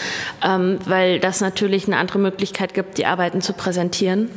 [0.44, 4.30] ähm, weil das natürlich eine andere Möglichkeit gibt, die Arbeiten zu präsentieren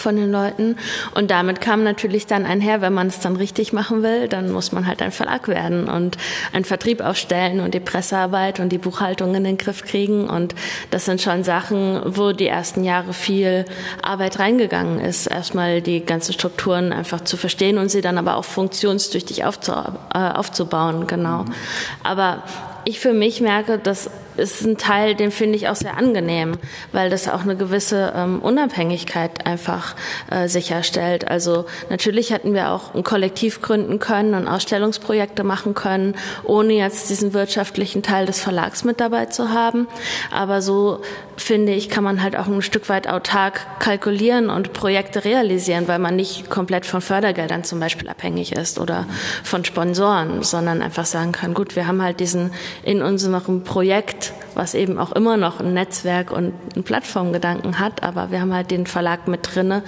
[0.00, 0.76] von den Leuten.
[1.14, 4.72] Und damit kam natürlich dann einher, wenn man es dann richtig machen will, dann muss
[4.72, 6.16] man halt ein Verlag werden und
[6.52, 10.28] einen Vertrieb aufstellen und die Pressearbeit und die Buchhaltung in den Griff kriegen.
[10.28, 10.54] Und
[10.90, 13.64] das sind schon Sachen, wo die ersten Jahre viel
[14.02, 18.44] Arbeit reingegangen ist, erstmal die ganzen Strukturen einfach zu verstehen und sie dann aber auch
[18.44, 21.44] funktionstüchtig äh, aufzubauen, genau.
[22.02, 22.42] Aber
[22.84, 26.52] ich für mich merke, dass ist ein Teil, den finde ich auch sehr angenehm,
[26.92, 29.94] weil das auch eine gewisse ähm, Unabhängigkeit einfach
[30.30, 31.28] äh, sicherstellt.
[31.28, 37.10] Also natürlich hätten wir auch ein Kollektiv gründen können und Ausstellungsprojekte machen können, ohne jetzt
[37.10, 39.86] diesen wirtschaftlichen Teil des Verlags mit dabei zu haben.
[40.30, 41.00] Aber so
[41.36, 45.98] finde ich, kann man halt auch ein Stück weit autark kalkulieren und Projekte realisieren, weil
[45.98, 49.06] man nicht komplett von Fördergeldern zum Beispiel abhängig ist oder
[49.42, 54.23] von Sponsoren, sondern einfach sagen kann, gut, wir haben halt diesen in unserem Projekt,
[54.54, 58.70] was eben auch immer noch ein Netzwerk und einen Plattformgedanken hat, aber wir haben halt
[58.70, 59.82] den Verlag mit drinne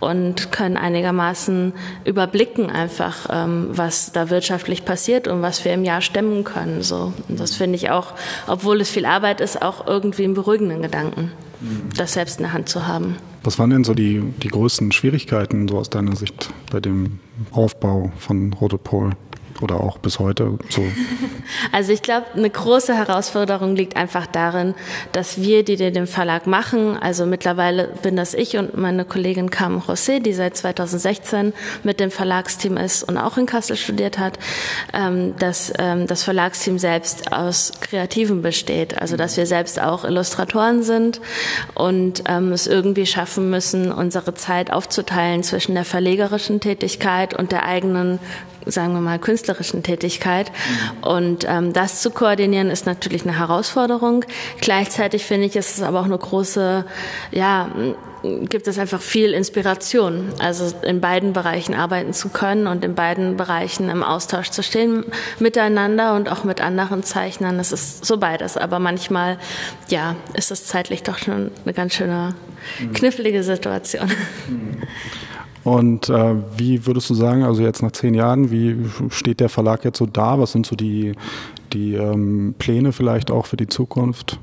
[0.00, 1.72] und können einigermaßen
[2.04, 6.82] überblicken einfach, ähm, was da wirtschaftlich passiert und was wir im Jahr stemmen können.
[6.82, 8.14] So, und das finde ich auch,
[8.46, 11.32] obwohl es viel Arbeit ist, auch irgendwie einen beruhigenden Gedanken,
[11.96, 13.16] das selbst in der Hand zu haben.
[13.42, 17.18] Was waren denn so die, die größten Schwierigkeiten so aus deiner Sicht bei dem
[17.50, 19.12] Aufbau von Rote Pol?
[19.64, 20.82] Oder auch bis heute so?
[21.72, 24.74] Also ich glaube, eine große Herausforderung liegt einfach darin,
[25.12, 29.80] dass wir, die den Verlag machen, also mittlerweile bin das ich und meine Kollegin Carmen
[29.82, 34.38] José, die seit 2016 mit dem Verlagsteam ist und auch in Kassel studiert hat,
[34.92, 40.82] ähm, dass ähm, das Verlagsteam selbst aus Kreativen besteht, also dass wir selbst auch Illustratoren
[40.82, 41.20] sind
[41.74, 47.64] und ähm, es irgendwie schaffen müssen, unsere Zeit aufzuteilen zwischen der verlegerischen Tätigkeit und der
[47.64, 48.18] eigenen
[48.66, 50.50] sagen wir mal, künstlerischen Tätigkeit.
[51.00, 54.24] Und ähm, das zu koordinieren ist natürlich eine Herausforderung.
[54.60, 56.84] Gleichzeitig finde ich, ist es aber auch eine große,
[57.30, 57.68] ja,
[58.22, 63.36] gibt es einfach viel Inspiration, also in beiden Bereichen arbeiten zu können und in beiden
[63.36, 65.04] Bereichen im Austausch zu stehen
[65.38, 67.58] miteinander und auch mit anderen Zeichnern.
[67.58, 68.56] Das ist so beides.
[68.56, 69.38] Aber manchmal,
[69.88, 72.34] ja, ist es zeitlich doch schon eine ganz schöne
[72.94, 74.10] knifflige Situation.
[75.64, 78.76] Und äh, wie würdest du sagen, also jetzt nach zehn Jahren, wie
[79.08, 80.38] steht der Verlag jetzt so da?
[80.38, 81.14] Was sind so die,
[81.72, 84.38] die ähm, Pläne vielleicht auch für die Zukunft?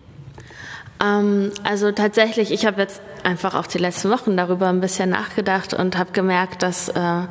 [1.01, 5.75] Ähm, also tatsächlich, ich habe jetzt einfach auch die letzten Wochen darüber ein bisschen nachgedacht
[5.75, 7.21] und habe gemerkt, dass äh,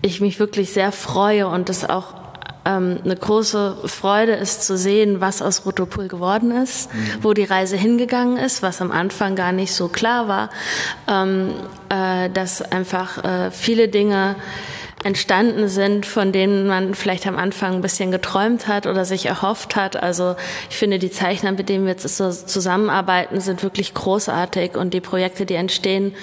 [0.00, 2.14] ich mich wirklich sehr freue und es auch
[2.64, 6.98] eine große Freude ist zu sehen, was aus Rotopol geworden ist, mhm.
[7.22, 10.50] wo die Reise hingegangen ist, was am Anfang gar nicht so klar war,
[11.08, 11.54] ähm,
[11.88, 14.36] äh, dass einfach äh, viele Dinge
[15.02, 19.74] entstanden sind, von denen man vielleicht am Anfang ein bisschen geträumt hat oder sich erhofft
[19.74, 19.96] hat.
[19.96, 20.36] Also
[20.68, 25.00] ich finde, die Zeichner, mit denen wir jetzt so zusammenarbeiten, sind wirklich großartig und die
[25.00, 26.14] Projekte, die entstehen,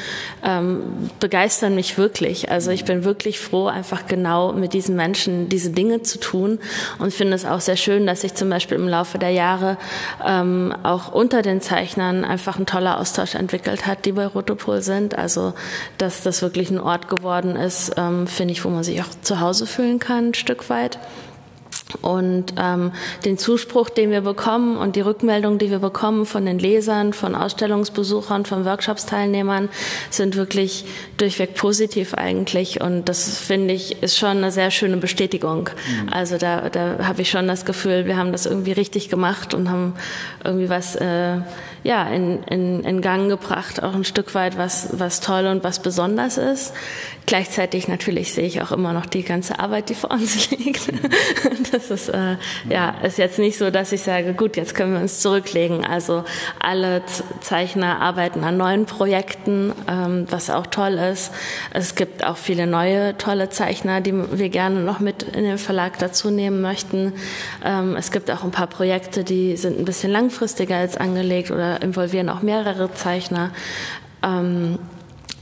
[0.43, 2.51] ähm, begeistern mich wirklich.
[2.51, 6.59] Also ich bin wirklich froh, einfach genau mit diesen Menschen diese Dinge zu tun
[6.99, 9.77] und finde es auch sehr schön, dass sich zum Beispiel im Laufe der Jahre
[10.23, 15.17] ähm, auch unter den Zeichnern einfach ein toller Austausch entwickelt hat, die bei Rotopol sind.
[15.17, 15.53] Also
[15.97, 19.39] dass das wirklich ein Ort geworden ist, ähm, finde ich wo man sich auch zu
[19.39, 20.99] Hause fühlen kann, ein Stück weit.
[22.01, 22.91] Und ähm,
[23.23, 27.33] den Zuspruch, den wir bekommen und die Rückmeldung, die wir bekommen von den Lesern, von
[27.33, 29.69] Ausstellungsbesuchern, von Workshopsteilnehmern,
[30.09, 30.83] sind wirklich
[31.15, 32.81] durchweg positiv eigentlich.
[32.81, 35.69] Und das finde ich ist schon eine sehr schöne Bestätigung.
[35.69, 36.09] Mhm.
[36.11, 39.71] Also da, da habe ich schon das Gefühl, wir haben das irgendwie richtig gemacht und
[39.71, 39.93] haben
[40.43, 41.37] irgendwie was äh,
[41.83, 45.81] ja, in, in, in Gang gebracht, auch ein Stück weit, was, was toll und was
[45.81, 46.73] besonders ist.
[47.27, 50.87] Gleichzeitig natürlich sehe ich auch immer noch die ganze Arbeit, die vor uns liegt.
[51.73, 52.37] es ist, äh,
[52.69, 55.85] ja, ist jetzt nicht so, dass ich sage, gut, jetzt können wir uns zurücklegen.
[55.85, 56.23] Also
[56.57, 57.03] alle
[57.41, 61.33] Zeichner arbeiten an neuen Projekten, ähm, was auch toll ist.
[61.73, 65.99] Es gibt auch viele neue tolle Zeichner, die wir gerne noch mit in den Verlag
[65.99, 67.11] dazu nehmen möchten.
[67.61, 71.81] Ähm, es gibt auch ein paar Projekte, die sind ein bisschen langfristiger als angelegt oder
[71.81, 73.51] involvieren auch mehrere Zeichner.
[74.23, 74.79] Ähm,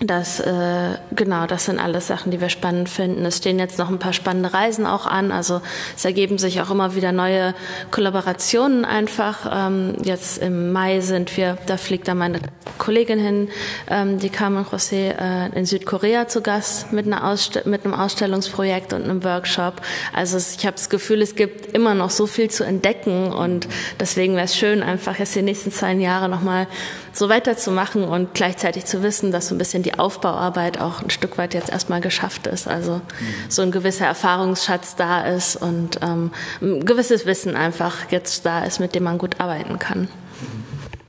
[0.02, 3.26] das, äh, genau, das sind alles Sachen, die wir spannend finden.
[3.26, 5.32] Es stehen jetzt noch ein paar spannende Reisen auch an.
[5.32, 5.62] Also
[5.96, 7.54] es ergeben sich auch immer wieder neue
[7.92, 9.50] Kollaborationen einfach.
[9.52, 12.40] Ähm, jetzt im Mai sind wir, da fliegt da meine
[12.78, 13.50] Kollegin hin,
[13.90, 18.92] ähm, die Carmen José, äh, in Südkorea zu Gast mit, einer Ausst mit einem Ausstellungsprojekt
[18.92, 19.82] und einem Workshop.
[20.12, 24.36] Also ich habe das Gefühl, es gibt immer noch so viel zu entdecken und deswegen
[24.36, 26.68] wäre es schön, einfach jetzt die nächsten zwei Jahre nochmal
[27.16, 31.38] so weiterzumachen und gleichzeitig zu wissen, dass so ein bisschen die Aufbauarbeit auch ein Stück
[31.38, 32.68] weit jetzt erstmal geschafft ist.
[32.68, 33.02] Also
[33.48, 38.80] so ein gewisser Erfahrungsschatz da ist und ähm, ein gewisses Wissen einfach jetzt da ist,
[38.80, 40.10] mit dem man gut arbeiten kann.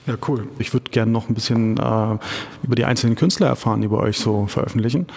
[0.07, 0.47] Ja, cool.
[0.61, 2.19] Ich würde gerne noch ein bisschen äh,
[2.63, 5.09] über die einzelnen Künstler erfahren, die bei euch so veröffentlichen.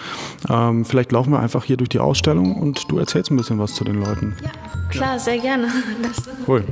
[0.48, 3.74] Ähm, vielleicht laufen wir einfach hier durch die Ausstellung und du erzählst ein bisschen was
[3.74, 4.34] zu den Leuten.
[4.42, 4.50] Ja,
[4.90, 5.68] klar, sehr gerne.
[6.02, 6.64] Das cool.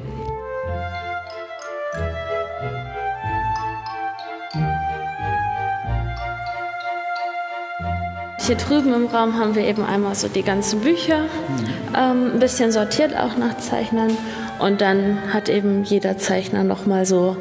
[8.48, 11.26] Hier drüben im Raum haben wir eben einmal so die ganzen Bücher,
[11.94, 14.16] ähm, ein bisschen sortiert auch nach Zeichnern.
[14.58, 17.37] Und dann hat eben jeder Zeichner nochmal so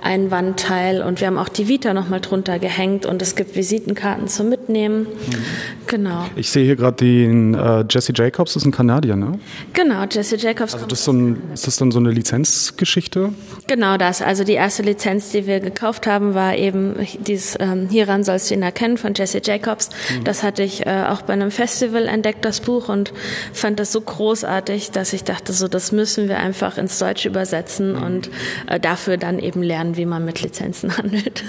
[0.00, 3.54] ein Wandteil und wir haben auch die Vita noch mal drunter gehängt und es gibt
[3.54, 5.02] Visitenkarten zum Mitnehmen.
[5.02, 5.86] Mhm.
[5.88, 6.26] Genau.
[6.36, 9.38] Ich sehe hier gerade den äh, Jesse Jacobs, das ist ein Kanadier, ne?
[9.72, 10.74] Genau, Jesse Jacobs.
[10.74, 13.32] Also das ist, so ein, ist das dann so eine Lizenzgeschichte?
[13.66, 14.20] Genau das.
[14.20, 16.94] Also die erste Lizenz, die wir gekauft haben, war eben
[17.26, 19.88] dieses ähm, Hieran sollst du ihn erkennen von Jesse Jacobs.
[19.88, 20.24] Mhm.
[20.24, 23.14] Das hatte ich äh, auch bei einem Festival entdeckt, das Buch, und
[23.54, 27.94] fand das so großartig, dass ich dachte, so das müssen wir einfach ins Deutsche übersetzen
[27.94, 28.02] mhm.
[28.02, 28.30] und
[28.66, 31.44] äh, dafür dann eben lernen wie man mit Lizenzen handelt.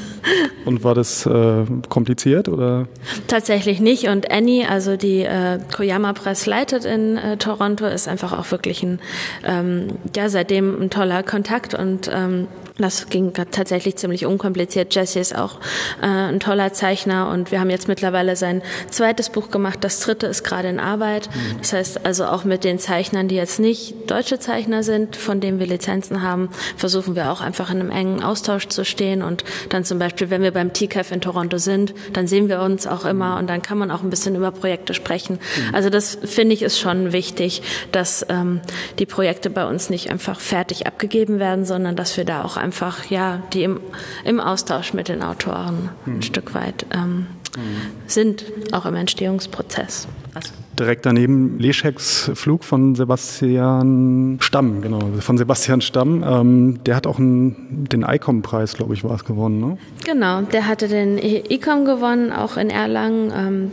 [0.63, 2.87] Und war das äh, kompliziert oder?
[3.27, 4.07] Tatsächlich nicht.
[4.07, 8.83] Und Annie, also die äh, Koyama Press leitet in äh, Toronto, ist einfach auch wirklich
[8.83, 8.99] ein,
[9.43, 12.47] ähm, ja, seitdem ein toller Kontakt und ähm,
[12.83, 14.93] das ging tatsächlich ziemlich unkompliziert.
[14.95, 15.59] Jesse ist auch
[16.01, 19.79] äh, ein toller Zeichner und wir haben jetzt mittlerweile sein zweites Buch gemacht.
[19.81, 21.29] Das dritte ist gerade in Arbeit.
[21.59, 25.59] Das heißt also auch mit den Zeichnern, die jetzt nicht deutsche Zeichner sind, von denen
[25.59, 29.83] wir Lizenzen haben, versuchen wir auch einfach in einem engen Austausch zu stehen und dann
[29.83, 33.37] zum Beispiel, wenn wir beim TCAF in Toronto sind, dann sehen wir uns auch immer
[33.37, 35.39] und dann kann man auch ein bisschen über Projekte sprechen.
[35.73, 37.61] Also das finde ich ist schon wichtig,
[37.91, 38.61] dass ähm,
[38.99, 42.68] die Projekte bei uns nicht einfach fertig abgegeben werden, sondern dass wir da auch einfach
[42.69, 43.79] einfach, ja, die im,
[44.25, 46.17] im Austausch mit den Autoren mhm.
[46.17, 47.25] ein Stück weit ähm,
[47.57, 47.81] mhm.
[48.05, 50.07] sind, auch im Entstehungsprozess.
[50.35, 50.51] Also.
[50.77, 56.23] Direkt daneben Lescheks Flug von Sebastian Stamm, genau, von Sebastian Stamm.
[56.23, 59.77] Ähm, der hat auch einen, den ICOM-Preis, glaube ich, war es gewonnen, ne?
[60.05, 63.33] Genau, der hatte den ICOM gewonnen, auch in Erlangen.
[63.35, 63.71] Ähm,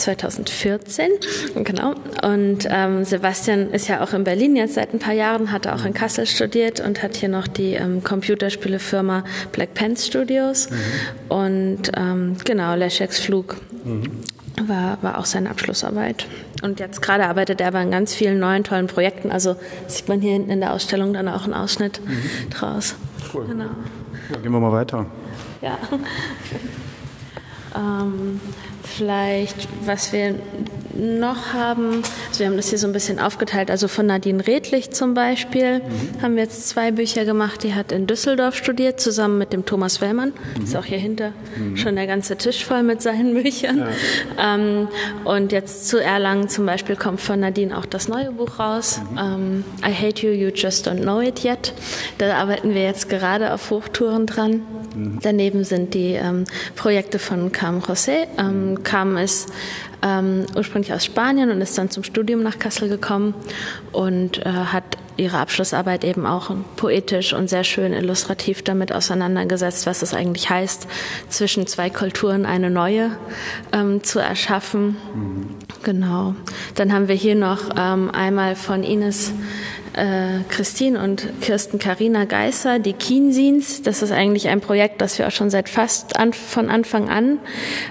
[0.00, 1.10] 2014.
[1.62, 1.94] Genau.
[2.22, 5.84] Und ähm, Sebastian ist ja auch in Berlin jetzt seit ein paar Jahren, hat auch
[5.84, 10.70] in Kassel studiert und hat hier noch die ähm, Computerspielefirma Black Pants Studios.
[10.70, 10.76] Mhm.
[11.28, 13.56] Und ähm, genau, Leszeks Flug.
[13.84, 14.10] Mhm.
[14.66, 16.26] War, war auch seine Abschlussarbeit.
[16.62, 19.30] Und jetzt gerade arbeitet er aber an ganz vielen neuen tollen Projekten.
[19.30, 22.50] Also sieht man hier hinten in der Ausstellung dann auch einen Ausschnitt mhm.
[22.50, 22.94] draus.
[23.32, 23.46] Cool.
[23.46, 23.70] Genau.
[24.30, 25.06] Ja, gehen wir mal weiter.
[25.62, 25.78] Ja.
[27.76, 28.40] ähm,
[28.90, 30.34] vielleicht, was wir
[30.94, 34.90] noch haben, also wir haben das hier so ein bisschen aufgeteilt, also von Nadine Redlich
[34.90, 36.22] zum Beispiel mhm.
[36.22, 40.00] haben wir jetzt zwei Bücher gemacht, die hat in Düsseldorf studiert, zusammen mit dem Thomas
[40.00, 40.64] Wellmann, mhm.
[40.64, 41.76] ist auch hier hinter mhm.
[41.76, 43.78] schon der ganze Tisch voll mit seinen Büchern.
[43.78, 44.54] Ja.
[44.54, 44.88] Ähm,
[45.24, 49.18] und jetzt zu Erlangen zum Beispiel kommt von Nadine auch das neue Buch raus, mhm.
[49.18, 51.72] ähm, I Hate You, You Just Don't Know It Yet.
[52.18, 54.62] Da arbeiten wir jetzt gerade auf Hochtouren dran.
[54.94, 55.18] Mhm.
[55.22, 56.44] Daneben sind die ähm,
[56.76, 58.26] Projekte von Cam José.
[58.38, 59.48] Ähm, Cam ist
[60.02, 63.34] ähm, ursprünglich aus Spanien und ist dann zum Studium nach Kassel gekommen
[63.92, 70.00] und äh, hat ihre Abschlussarbeit eben auch poetisch und sehr schön illustrativ damit auseinandergesetzt, was
[70.00, 70.86] es eigentlich heißt,
[71.28, 73.10] zwischen zwei Kulturen eine neue
[73.72, 74.96] ähm, zu erschaffen.
[75.14, 75.46] Mhm.
[75.82, 76.34] Genau.
[76.74, 79.32] Dann haben wir hier noch ähm, einmal von Ines
[79.94, 83.82] äh, Christine und Kirsten Karina Geisser, die Kiensins.
[83.82, 87.38] Das ist eigentlich ein Projekt, das wir auch schon seit fast an, von Anfang an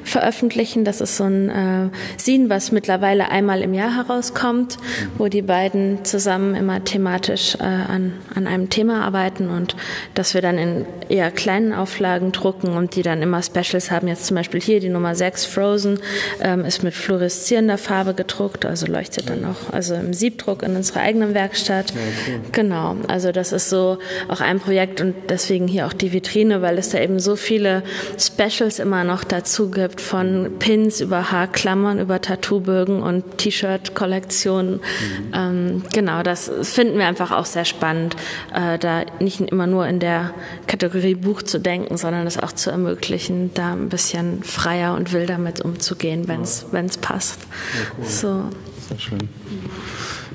[0.03, 0.85] veröffentlichen.
[0.85, 4.77] Das ist so ein äh, Sin, was mittlerweile einmal im Jahr herauskommt,
[5.17, 9.75] wo die beiden zusammen immer thematisch äh, an, an einem Thema arbeiten und
[10.13, 14.07] dass wir dann in eher kleinen Auflagen drucken und die dann immer Specials haben.
[14.07, 15.99] Jetzt zum Beispiel hier die Nummer 6 Frozen
[16.41, 21.01] ähm, ist mit fluoreszierender Farbe gedruckt, also leuchtet dann auch also im Siebdruck in unserer
[21.01, 21.88] eigenen Werkstatt.
[21.95, 22.41] Ja, cool.
[22.51, 23.97] Genau, also das ist so
[24.27, 27.83] auch ein Projekt und deswegen hier auch die Vitrine, weil es da eben so viele
[28.17, 34.75] Specials immer noch dazu gibt, von Pins über Haarklammern, über Tattoobögen und T-Shirt-Kollektionen.
[34.75, 35.33] Mhm.
[35.33, 38.15] Ähm, genau, das finden wir einfach auch sehr spannend,
[38.53, 40.33] äh, da nicht immer nur in der
[40.67, 45.37] Kategorie Buch zu denken, sondern es auch zu ermöglichen, da ein bisschen freier und wilder
[45.37, 46.79] mit umzugehen, wenn es ja.
[47.01, 47.39] passt.
[47.41, 48.05] Ja, cool.
[48.05, 48.43] So.
[48.89, 49.29] Sehr schön.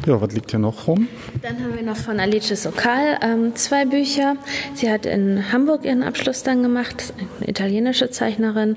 [0.06, 1.08] Ja, was liegt hier noch rum?
[1.40, 4.36] Dann haben wir noch von Alice Sokal ähm, zwei Bücher.
[4.74, 8.76] Sie hat in Hamburg ihren Abschluss dann gemacht, eine italienische Zeichnerin.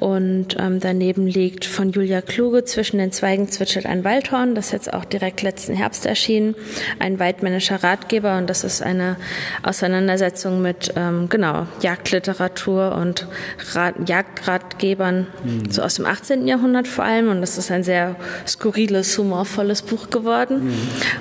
[0.00, 4.54] Und ähm, daneben liegt von Julia Kluge Zwischen den Zweigen zwitschert ein Waldhorn.
[4.54, 6.56] Das ist jetzt auch direkt letzten Herbst erschienen.
[6.98, 8.36] Ein weidmännischer Ratgeber.
[8.38, 9.16] Und das ist eine
[9.62, 13.28] Auseinandersetzung mit ähm, genau Jagdliteratur und
[13.74, 15.70] Rat Jagdratgebern, mhm.
[15.70, 16.46] so aus dem 18.
[16.46, 17.28] Jahrhundert vor allem.
[17.28, 18.16] Und das ist ein sehr
[18.46, 20.45] skurriles, humorvolles Buch geworden.
[20.50, 20.74] Mhm.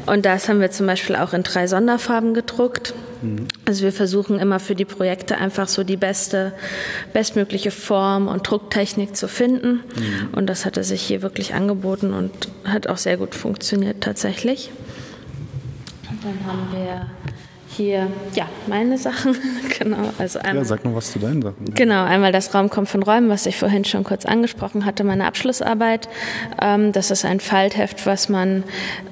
[0.06, 2.94] Und das haben wir zum Beispiel auch in drei Sonderfarben gedruckt.
[3.22, 3.48] Mhm.
[3.66, 6.54] Also wir versuchen immer für die Projekte einfach so die beste,
[7.14, 9.84] bestmögliche Form und Drucktechnik zu finden.
[9.96, 10.30] Mhm.
[10.34, 12.32] Und das hatte sich hier wirklich angeboten und
[12.64, 14.72] hat auch sehr gut funktioniert tatsächlich.
[16.10, 17.08] Und dann haben wir
[17.76, 19.36] hier, ja, meine Sachen.
[19.80, 20.10] genau.
[20.18, 21.74] Also einmal, ja, sag noch was zu deinen Sachen.
[21.74, 25.26] Genau, einmal das Raum kommt von Räumen, was ich vorhin schon kurz angesprochen hatte, meine
[25.26, 26.08] Abschlussarbeit.
[26.62, 28.64] Ähm, das ist ein Faltheft, was man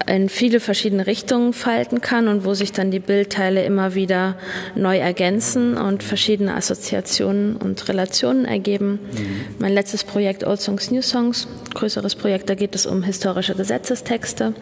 [0.07, 4.35] in viele verschiedene Richtungen falten kann und wo sich dann die Bildteile immer wieder
[4.75, 8.99] neu ergänzen und verschiedene Assoziationen und Relationen ergeben.
[9.11, 9.55] Mhm.
[9.59, 14.53] Mein letztes Projekt Old Songs, New Songs, größeres Projekt, da geht es um historische Gesetzestexte,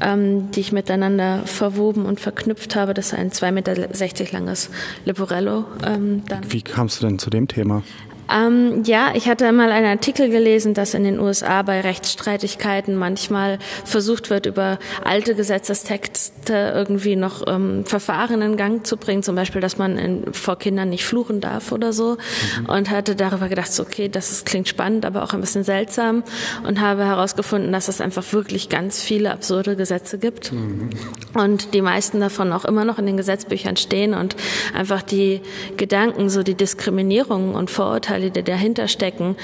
[0.00, 2.94] ähm, die ich miteinander verwoben und verknüpft habe.
[2.94, 4.70] Das ist ein 2,60 Meter langes
[5.04, 5.64] Leporello.
[5.84, 7.82] Ähm, Wie kamst du denn zu dem Thema?
[8.32, 13.58] Ähm, ja, ich hatte einmal einen Artikel gelesen, dass in den USA bei Rechtsstreitigkeiten manchmal
[13.84, 19.60] versucht wird, über alte Gesetzestexte irgendwie noch ähm, Verfahren in Gang zu bringen, zum Beispiel,
[19.60, 22.16] dass man in, vor Kindern nicht fluchen darf oder so.
[22.60, 22.66] Mhm.
[22.66, 26.24] Und hatte darüber gedacht, so, okay, das ist, klingt spannend, aber auch ein bisschen seltsam.
[26.66, 30.52] Und habe herausgefunden, dass es einfach wirklich ganz viele absurde Gesetze gibt.
[30.52, 30.90] Mhm.
[31.34, 34.36] Und die meisten davon auch immer noch in den Gesetzbüchern stehen und
[34.74, 35.40] einfach die
[35.76, 39.36] Gedanken, so die Diskriminierung und Vorurteile, Vorurteile, die dahinter stecken,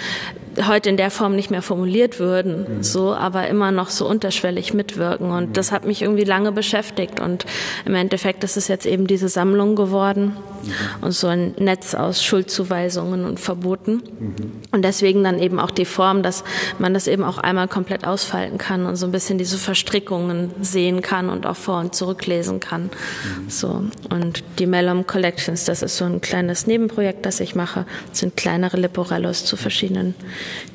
[0.66, 2.82] heute in der Form nicht mehr formuliert würden, mhm.
[2.82, 5.30] so, aber immer noch so unterschwellig mitwirken.
[5.30, 5.52] Und mhm.
[5.52, 7.20] das hat mich irgendwie lange beschäftigt.
[7.20, 7.46] Und
[7.84, 11.04] im Endeffekt ist es jetzt eben diese Sammlung geworden mhm.
[11.04, 14.02] und so ein Netz aus Schuldzuweisungen und Verboten.
[14.18, 14.34] Mhm.
[14.72, 16.44] Und deswegen dann eben auch die Form, dass
[16.78, 21.00] man das eben auch einmal komplett ausfalten kann und so ein bisschen diese Verstrickungen sehen
[21.00, 22.84] kann und auch vor und zurücklesen kann.
[22.84, 23.50] Mhm.
[23.50, 23.84] So.
[24.10, 28.36] Und die Mellom Collections, das ist so ein kleines Nebenprojekt, das ich mache, das sind
[28.60, 30.14] kleinere Leporellos zu verschiedenen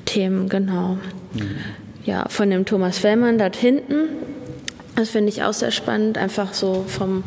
[0.06, 0.98] Themen, genau.
[1.34, 1.58] Mhm.
[2.04, 4.10] Ja, von dem Thomas Fellmann dort hinten,
[4.95, 7.24] das finde ich auch sehr spannend, einfach so vom,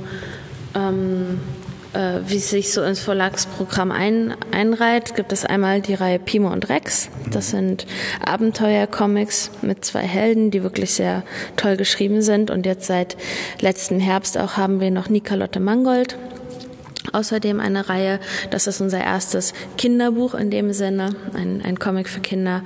[0.74, 1.40] ähm,
[1.92, 6.50] äh, wie es sich so ins Verlagsprogramm ein, einreiht, gibt es einmal die Reihe Pimo
[6.52, 7.08] und Rex.
[7.30, 7.86] Das sind
[8.24, 11.22] Abenteuercomics mit zwei Helden, die wirklich sehr
[11.56, 12.50] toll geschrieben sind.
[12.50, 13.16] Und jetzt seit
[13.60, 16.16] letzten Herbst auch haben wir noch Nicalotte Mangold
[17.12, 22.20] Außerdem eine Reihe, das ist unser erstes Kinderbuch in dem Sinne, ein, ein Comic für
[22.20, 22.62] Kinder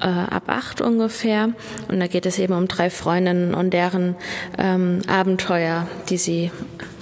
[0.00, 1.50] äh, ab acht ungefähr.
[1.88, 4.16] Und da geht es eben um drei Freundinnen und deren
[4.58, 6.50] ähm, Abenteuer, die sie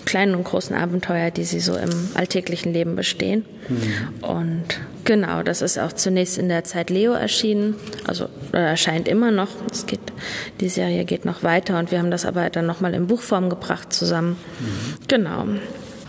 [0.09, 3.45] kleinen und großen Abenteuer, die sie so im alltäglichen Leben bestehen.
[3.69, 4.25] Mhm.
[4.25, 4.65] Und
[5.05, 7.75] genau, das ist auch zunächst in der Zeit Leo erschienen,
[8.07, 9.49] also erscheint immer noch.
[9.71, 10.01] Es geht,
[10.61, 13.93] die Serie geht noch weiter und wir haben das aber dann nochmal in Buchform gebracht
[13.93, 14.39] zusammen.
[14.61, 15.07] Mhm.
[15.09, 15.45] Genau.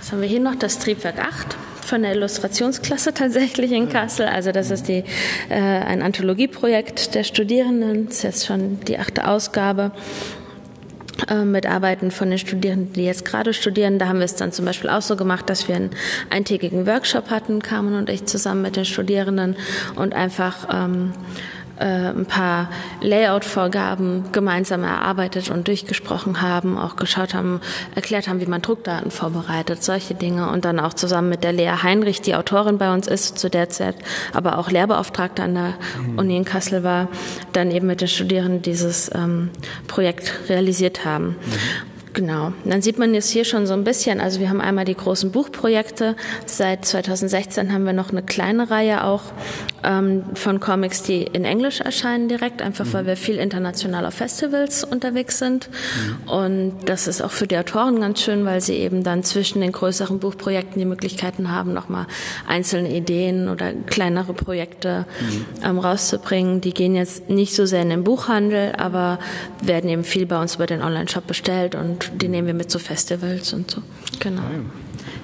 [0.09, 0.55] Was haben wir hier noch?
[0.55, 4.25] Das Triebwerk 8 von der Illustrationsklasse tatsächlich in Kassel.
[4.25, 5.03] Also das ist die,
[5.49, 8.07] äh, ein Anthologieprojekt der Studierenden.
[8.07, 9.91] Das ist jetzt schon die achte Ausgabe
[11.29, 13.99] äh, mit Arbeiten von den Studierenden, die jetzt gerade studieren.
[13.99, 15.91] Da haben wir es dann zum Beispiel auch so gemacht, dass wir einen
[16.31, 19.57] eintägigen Workshop hatten, Carmen und ich zusammen mit den Studierenden
[19.95, 22.69] und einfach ähm, äh, ein paar
[23.01, 27.61] Layout-Vorgaben gemeinsam erarbeitet und durchgesprochen haben, auch geschaut haben,
[27.95, 31.71] erklärt haben, wie man Druckdaten vorbereitet, solche Dinge und dann auch zusammen mit der Lea
[31.81, 33.95] Heinrich, die Autorin bei uns ist zu der Zeit,
[34.33, 36.19] aber auch Lehrbeauftragte an der mhm.
[36.19, 37.07] Uni in Kassel war,
[37.53, 39.49] dann eben mit den Studierenden dieses ähm,
[39.87, 41.35] Projekt realisiert haben.
[42.09, 42.13] Mhm.
[42.13, 42.53] Genau.
[42.65, 45.31] Dann sieht man jetzt hier schon so ein bisschen, also wir haben einmal die großen
[45.31, 46.15] Buchprojekte.
[46.45, 49.23] Seit 2016 haben wir noch eine kleine Reihe auch
[49.83, 54.83] ähm, von Comics, die in Englisch erscheinen direkt, einfach weil wir viel international auf Festivals
[54.83, 55.69] unterwegs sind.
[55.69, 56.29] Mhm.
[56.29, 59.71] Und das ist auch für die Autoren ganz schön, weil sie eben dann zwischen den
[59.71, 62.07] größeren Buchprojekten die Möglichkeiten haben, nochmal
[62.47, 65.45] einzelne Ideen oder kleinere Projekte mhm.
[65.63, 66.61] ähm, rauszubringen.
[66.61, 69.19] Die gehen jetzt nicht so sehr in den Buchhandel, aber
[69.61, 72.79] werden eben viel bei uns über den Online-Shop bestellt und die nehmen wir mit zu
[72.79, 73.81] Festivals und so.
[74.19, 74.41] Genau.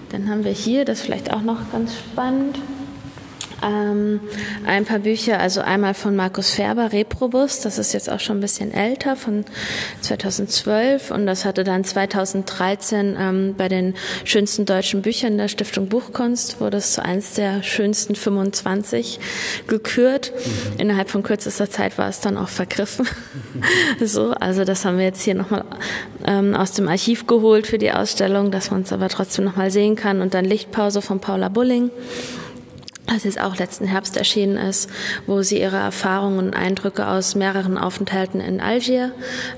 [0.10, 2.60] Dann haben wir hier, das ist vielleicht auch noch ganz spannend,
[3.64, 4.20] ähm,
[4.66, 8.42] ein paar Bücher, also einmal von Markus Färber, Reprobus, das ist jetzt auch schon ein
[8.42, 9.46] bisschen älter, von
[10.02, 16.60] 2012 und das hatte dann 2013 ähm, bei den schönsten deutschen Büchern der Stiftung Buchkunst,
[16.60, 19.20] wurde es zu eins der schönsten 25
[19.68, 20.32] gekürt.
[20.36, 20.80] Mhm.
[20.80, 23.08] Innerhalb von kürzester Zeit war es dann auch vergriffen.
[23.54, 24.06] Mhm.
[24.06, 25.66] so, also das haben wir jetzt hier nochmal
[26.26, 29.96] ähm, aus dem Archiv geholt für die Ausstellung, dass man es aber trotzdem nochmal sehen
[29.96, 31.92] kann und dann Lichtpause von Paula Bulling
[33.08, 34.90] das jetzt auch letzten Herbst erschienen ist,
[35.28, 39.12] wo sie ihre Erfahrungen und Eindrücke aus mehreren Aufenthalten in Algier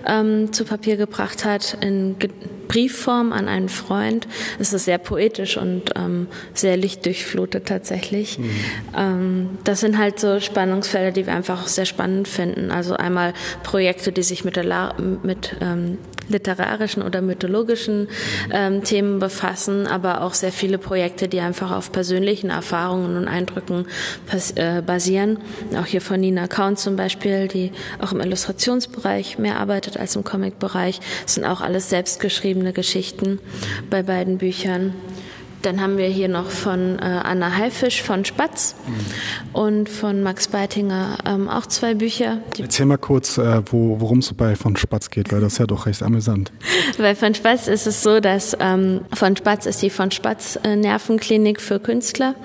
[0.06, 2.18] ähm, zu Papier gebracht hat, in
[2.68, 4.28] Briefform an einen Freund.
[4.60, 8.38] Es ist sehr poetisch und ähm, sehr lichtdurchflutet tatsächlich.
[8.38, 8.50] Mhm.
[8.95, 12.72] Ähm, das sind halt so Spannungsfelder, die wir einfach auch sehr spannend finden.
[12.72, 13.34] Also einmal
[13.64, 14.93] Projekte, die sich mit, der La
[15.24, 15.98] mit ähm,
[16.30, 18.08] literarischen oder mythologischen
[18.52, 23.86] ähm, Themen befassen, aber auch sehr viele Projekte, die einfach auf persönlichen Erfahrungen und Eindrücken
[24.56, 25.38] äh, basieren.
[25.76, 30.24] Auch hier von Nina Kaun zum Beispiel, die auch im Illustrationsbereich mehr arbeitet als im
[30.24, 31.00] Comic-Bereich.
[31.26, 33.40] Sind auch alles selbstgeschriebene geschriebene Geschichten
[33.90, 34.94] bei beiden Büchern.
[35.62, 39.53] Dann haben wir hier noch von äh, Anna Haifisch von Spatz mhm.
[39.53, 42.39] und von Max Beitinger ähm, auch zwei Bücher.
[42.60, 45.66] Erzähl mal kurz, äh, wo, worum es bei von Spatz geht, weil das ist ja
[45.66, 46.51] doch recht amüsant.
[46.97, 50.76] Bei von Spatz ist es so, dass ähm, von Spatz ist die von Spatz äh,
[50.76, 52.36] Nervenklinik für Künstler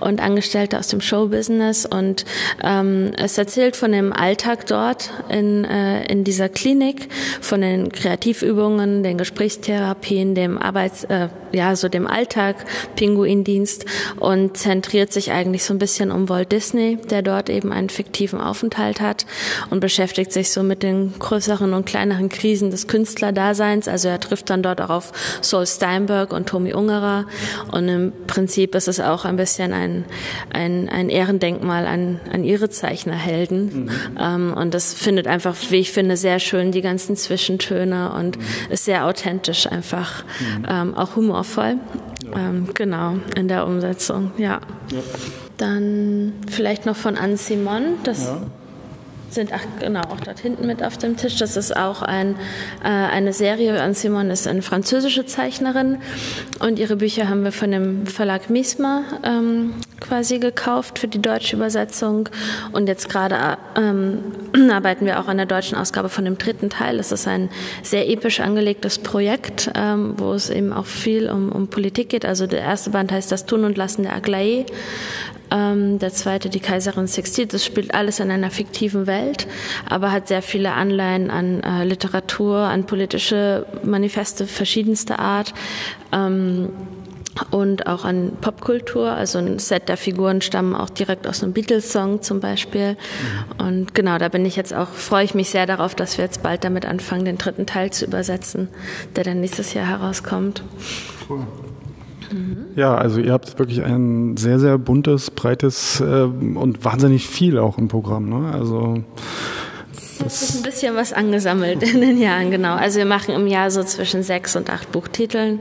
[0.00, 2.24] und Angestellte aus dem Showbusiness und
[2.62, 7.08] ähm, es erzählt von dem Alltag dort in, äh, in dieser Klinik,
[7.40, 12.56] von den Kreativübungen, den Gesprächstherapien, dem Arbeits, äh, ja, so dem Alltag
[12.96, 13.84] Pinguindienst
[14.18, 18.40] und zentriert sich eigentlich so ein bisschen um Walt Disney, der dort eben einen fiktiven
[18.40, 19.26] Aufenthalt hat
[19.70, 23.88] und beschäftigt sich so mit den größeren und kleineren Krisen des Künstlerdaseins.
[23.88, 27.26] Also er trifft dann dort auch auf Saul Steinberg und Tommy Ungerer
[27.70, 30.04] und im Prinzip ist es auch ein bisschen ein,
[30.52, 33.84] ein, ein Ehrendenkmal an, an ihre Zeichnerhelden.
[33.84, 33.90] Mhm.
[34.18, 38.42] Ähm, und das findet einfach, wie ich finde, sehr schön die ganzen Zwischentöne und mhm.
[38.70, 40.66] ist sehr authentisch einfach, mhm.
[40.68, 41.41] ähm, auch humorvoll.
[42.34, 44.60] Ähm, genau, in der Umsetzung, ja.
[44.90, 44.98] ja.
[45.58, 48.42] Dann vielleicht noch von Anne Simon, das ja
[49.34, 51.36] sind ach, genau auch dort hinten mit auf dem Tisch.
[51.36, 52.36] Das ist auch ein,
[52.82, 53.80] äh, eine Serie.
[53.80, 55.98] Anne Simon ist eine französische Zeichnerin
[56.60, 61.56] und ihre Bücher haben wir von dem Verlag Misma ähm, quasi gekauft für die deutsche
[61.56, 62.28] Übersetzung
[62.72, 64.18] und jetzt gerade ähm,
[64.70, 66.98] arbeiten wir auch an der deutschen Ausgabe von dem dritten Teil.
[66.98, 67.48] Es ist ein
[67.82, 72.24] sehr episch angelegtes Projekt, ähm, wo es eben auch viel um, um Politik geht.
[72.24, 74.66] Also der erste Band heißt Das Tun und Lassen der Aglaé
[75.52, 77.46] ähm, der zweite, die Kaiserin Sextil.
[77.46, 79.46] Das spielt alles in einer fiktiven Welt,
[79.88, 85.52] aber hat sehr viele Anleihen an äh, Literatur, an politische Manifeste verschiedenster Art.
[86.12, 86.70] Ähm,
[87.50, 89.10] und auch an Popkultur.
[89.10, 92.92] Also ein Set der Figuren stammen auch direkt aus einem Beatles-Song zum Beispiel.
[93.58, 93.66] Mhm.
[93.66, 96.42] Und genau, da bin ich jetzt auch, freue ich mich sehr darauf, dass wir jetzt
[96.42, 98.68] bald damit anfangen, den dritten Teil zu übersetzen,
[99.16, 100.62] der dann nächstes Jahr herauskommt.
[101.28, 101.46] Cool.
[102.76, 107.76] Ja, also ihr habt wirklich ein sehr, sehr buntes, breites äh, und wahnsinnig viel auch
[107.78, 108.28] im Programm.
[108.28, 108.50] Ne?
[108.52, 109.04] Also
[110.22, 112.74] das ist ein bisschen was angesammelt in den Jahren, genau.
[112.74, 115.60] Also wir machen im Jahr so zwischen sechs und acht Buchtiteln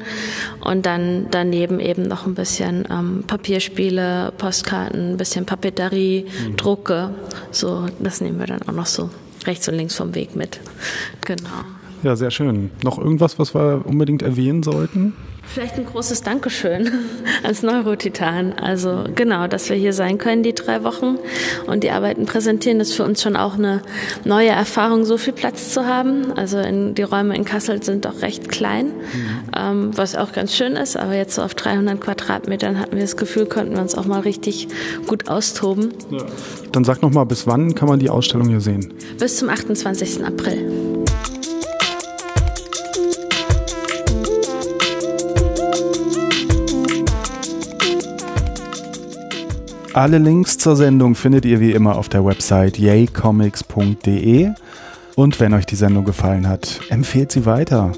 [0.64, 6.56] und dann daneben eben noch ein bisschen ähm, Papierspiele, Postkarten, ein bisschen Papeterie, mhm.
[6.58, 7.14] Drucke.
[7.52, 9.10] So, das nehmen wir dann auch noch so
[9.46, 10.60] rechts und links vom Weg mit.
[11.26, 11.50] Genau.
[12.04, 12.72] Ja, sehr schön.
[12.84, 15.14] Noch irgendwas, was wir unbedingt erwähnen sollten?
[15.44, 16.90] Vielleicht ein großes Dankeschön
[17.44, 18.54] als Neurotitan.
[18.54, 21.18] Also genau, dass wir hier sein können, die drei Wochen
[21.68, 23.82] und die Arbeiten präsentieren, ist für uns schon auch eine
[24.24, 26.32] neue Erfahrung, so viel Platz zu haben.
[26.34, 29.42] Also in, die Räume in Kassel sind doch recht klein, mhm.
[29.58, 30.96] ähm, was auch ganz schön ist.
[30.96, 34.22] Aber jetzt so auf 300 Quadratmetern hatten wir das Gefühl, konnten wir uns auch mal
[34.22, 34.68] richtig
[35.08, 35.94] gut austoben.
[36.12, 36.26] Ja.
[36.72, 38.94] Dann sag noch mal, bis wann kann man die Ausstellung hier sehen?
[39.20, 40.24] Bis zum 28.
[40.26, 40.91] April.
[49.94, 54.52] Alle Links zur Sendung findet ihr wie immer auf der Website yaycomics.de.
[55.16, 57.92] Und wenn euch die Sendung gefallen hat, empfehlt sie weiter.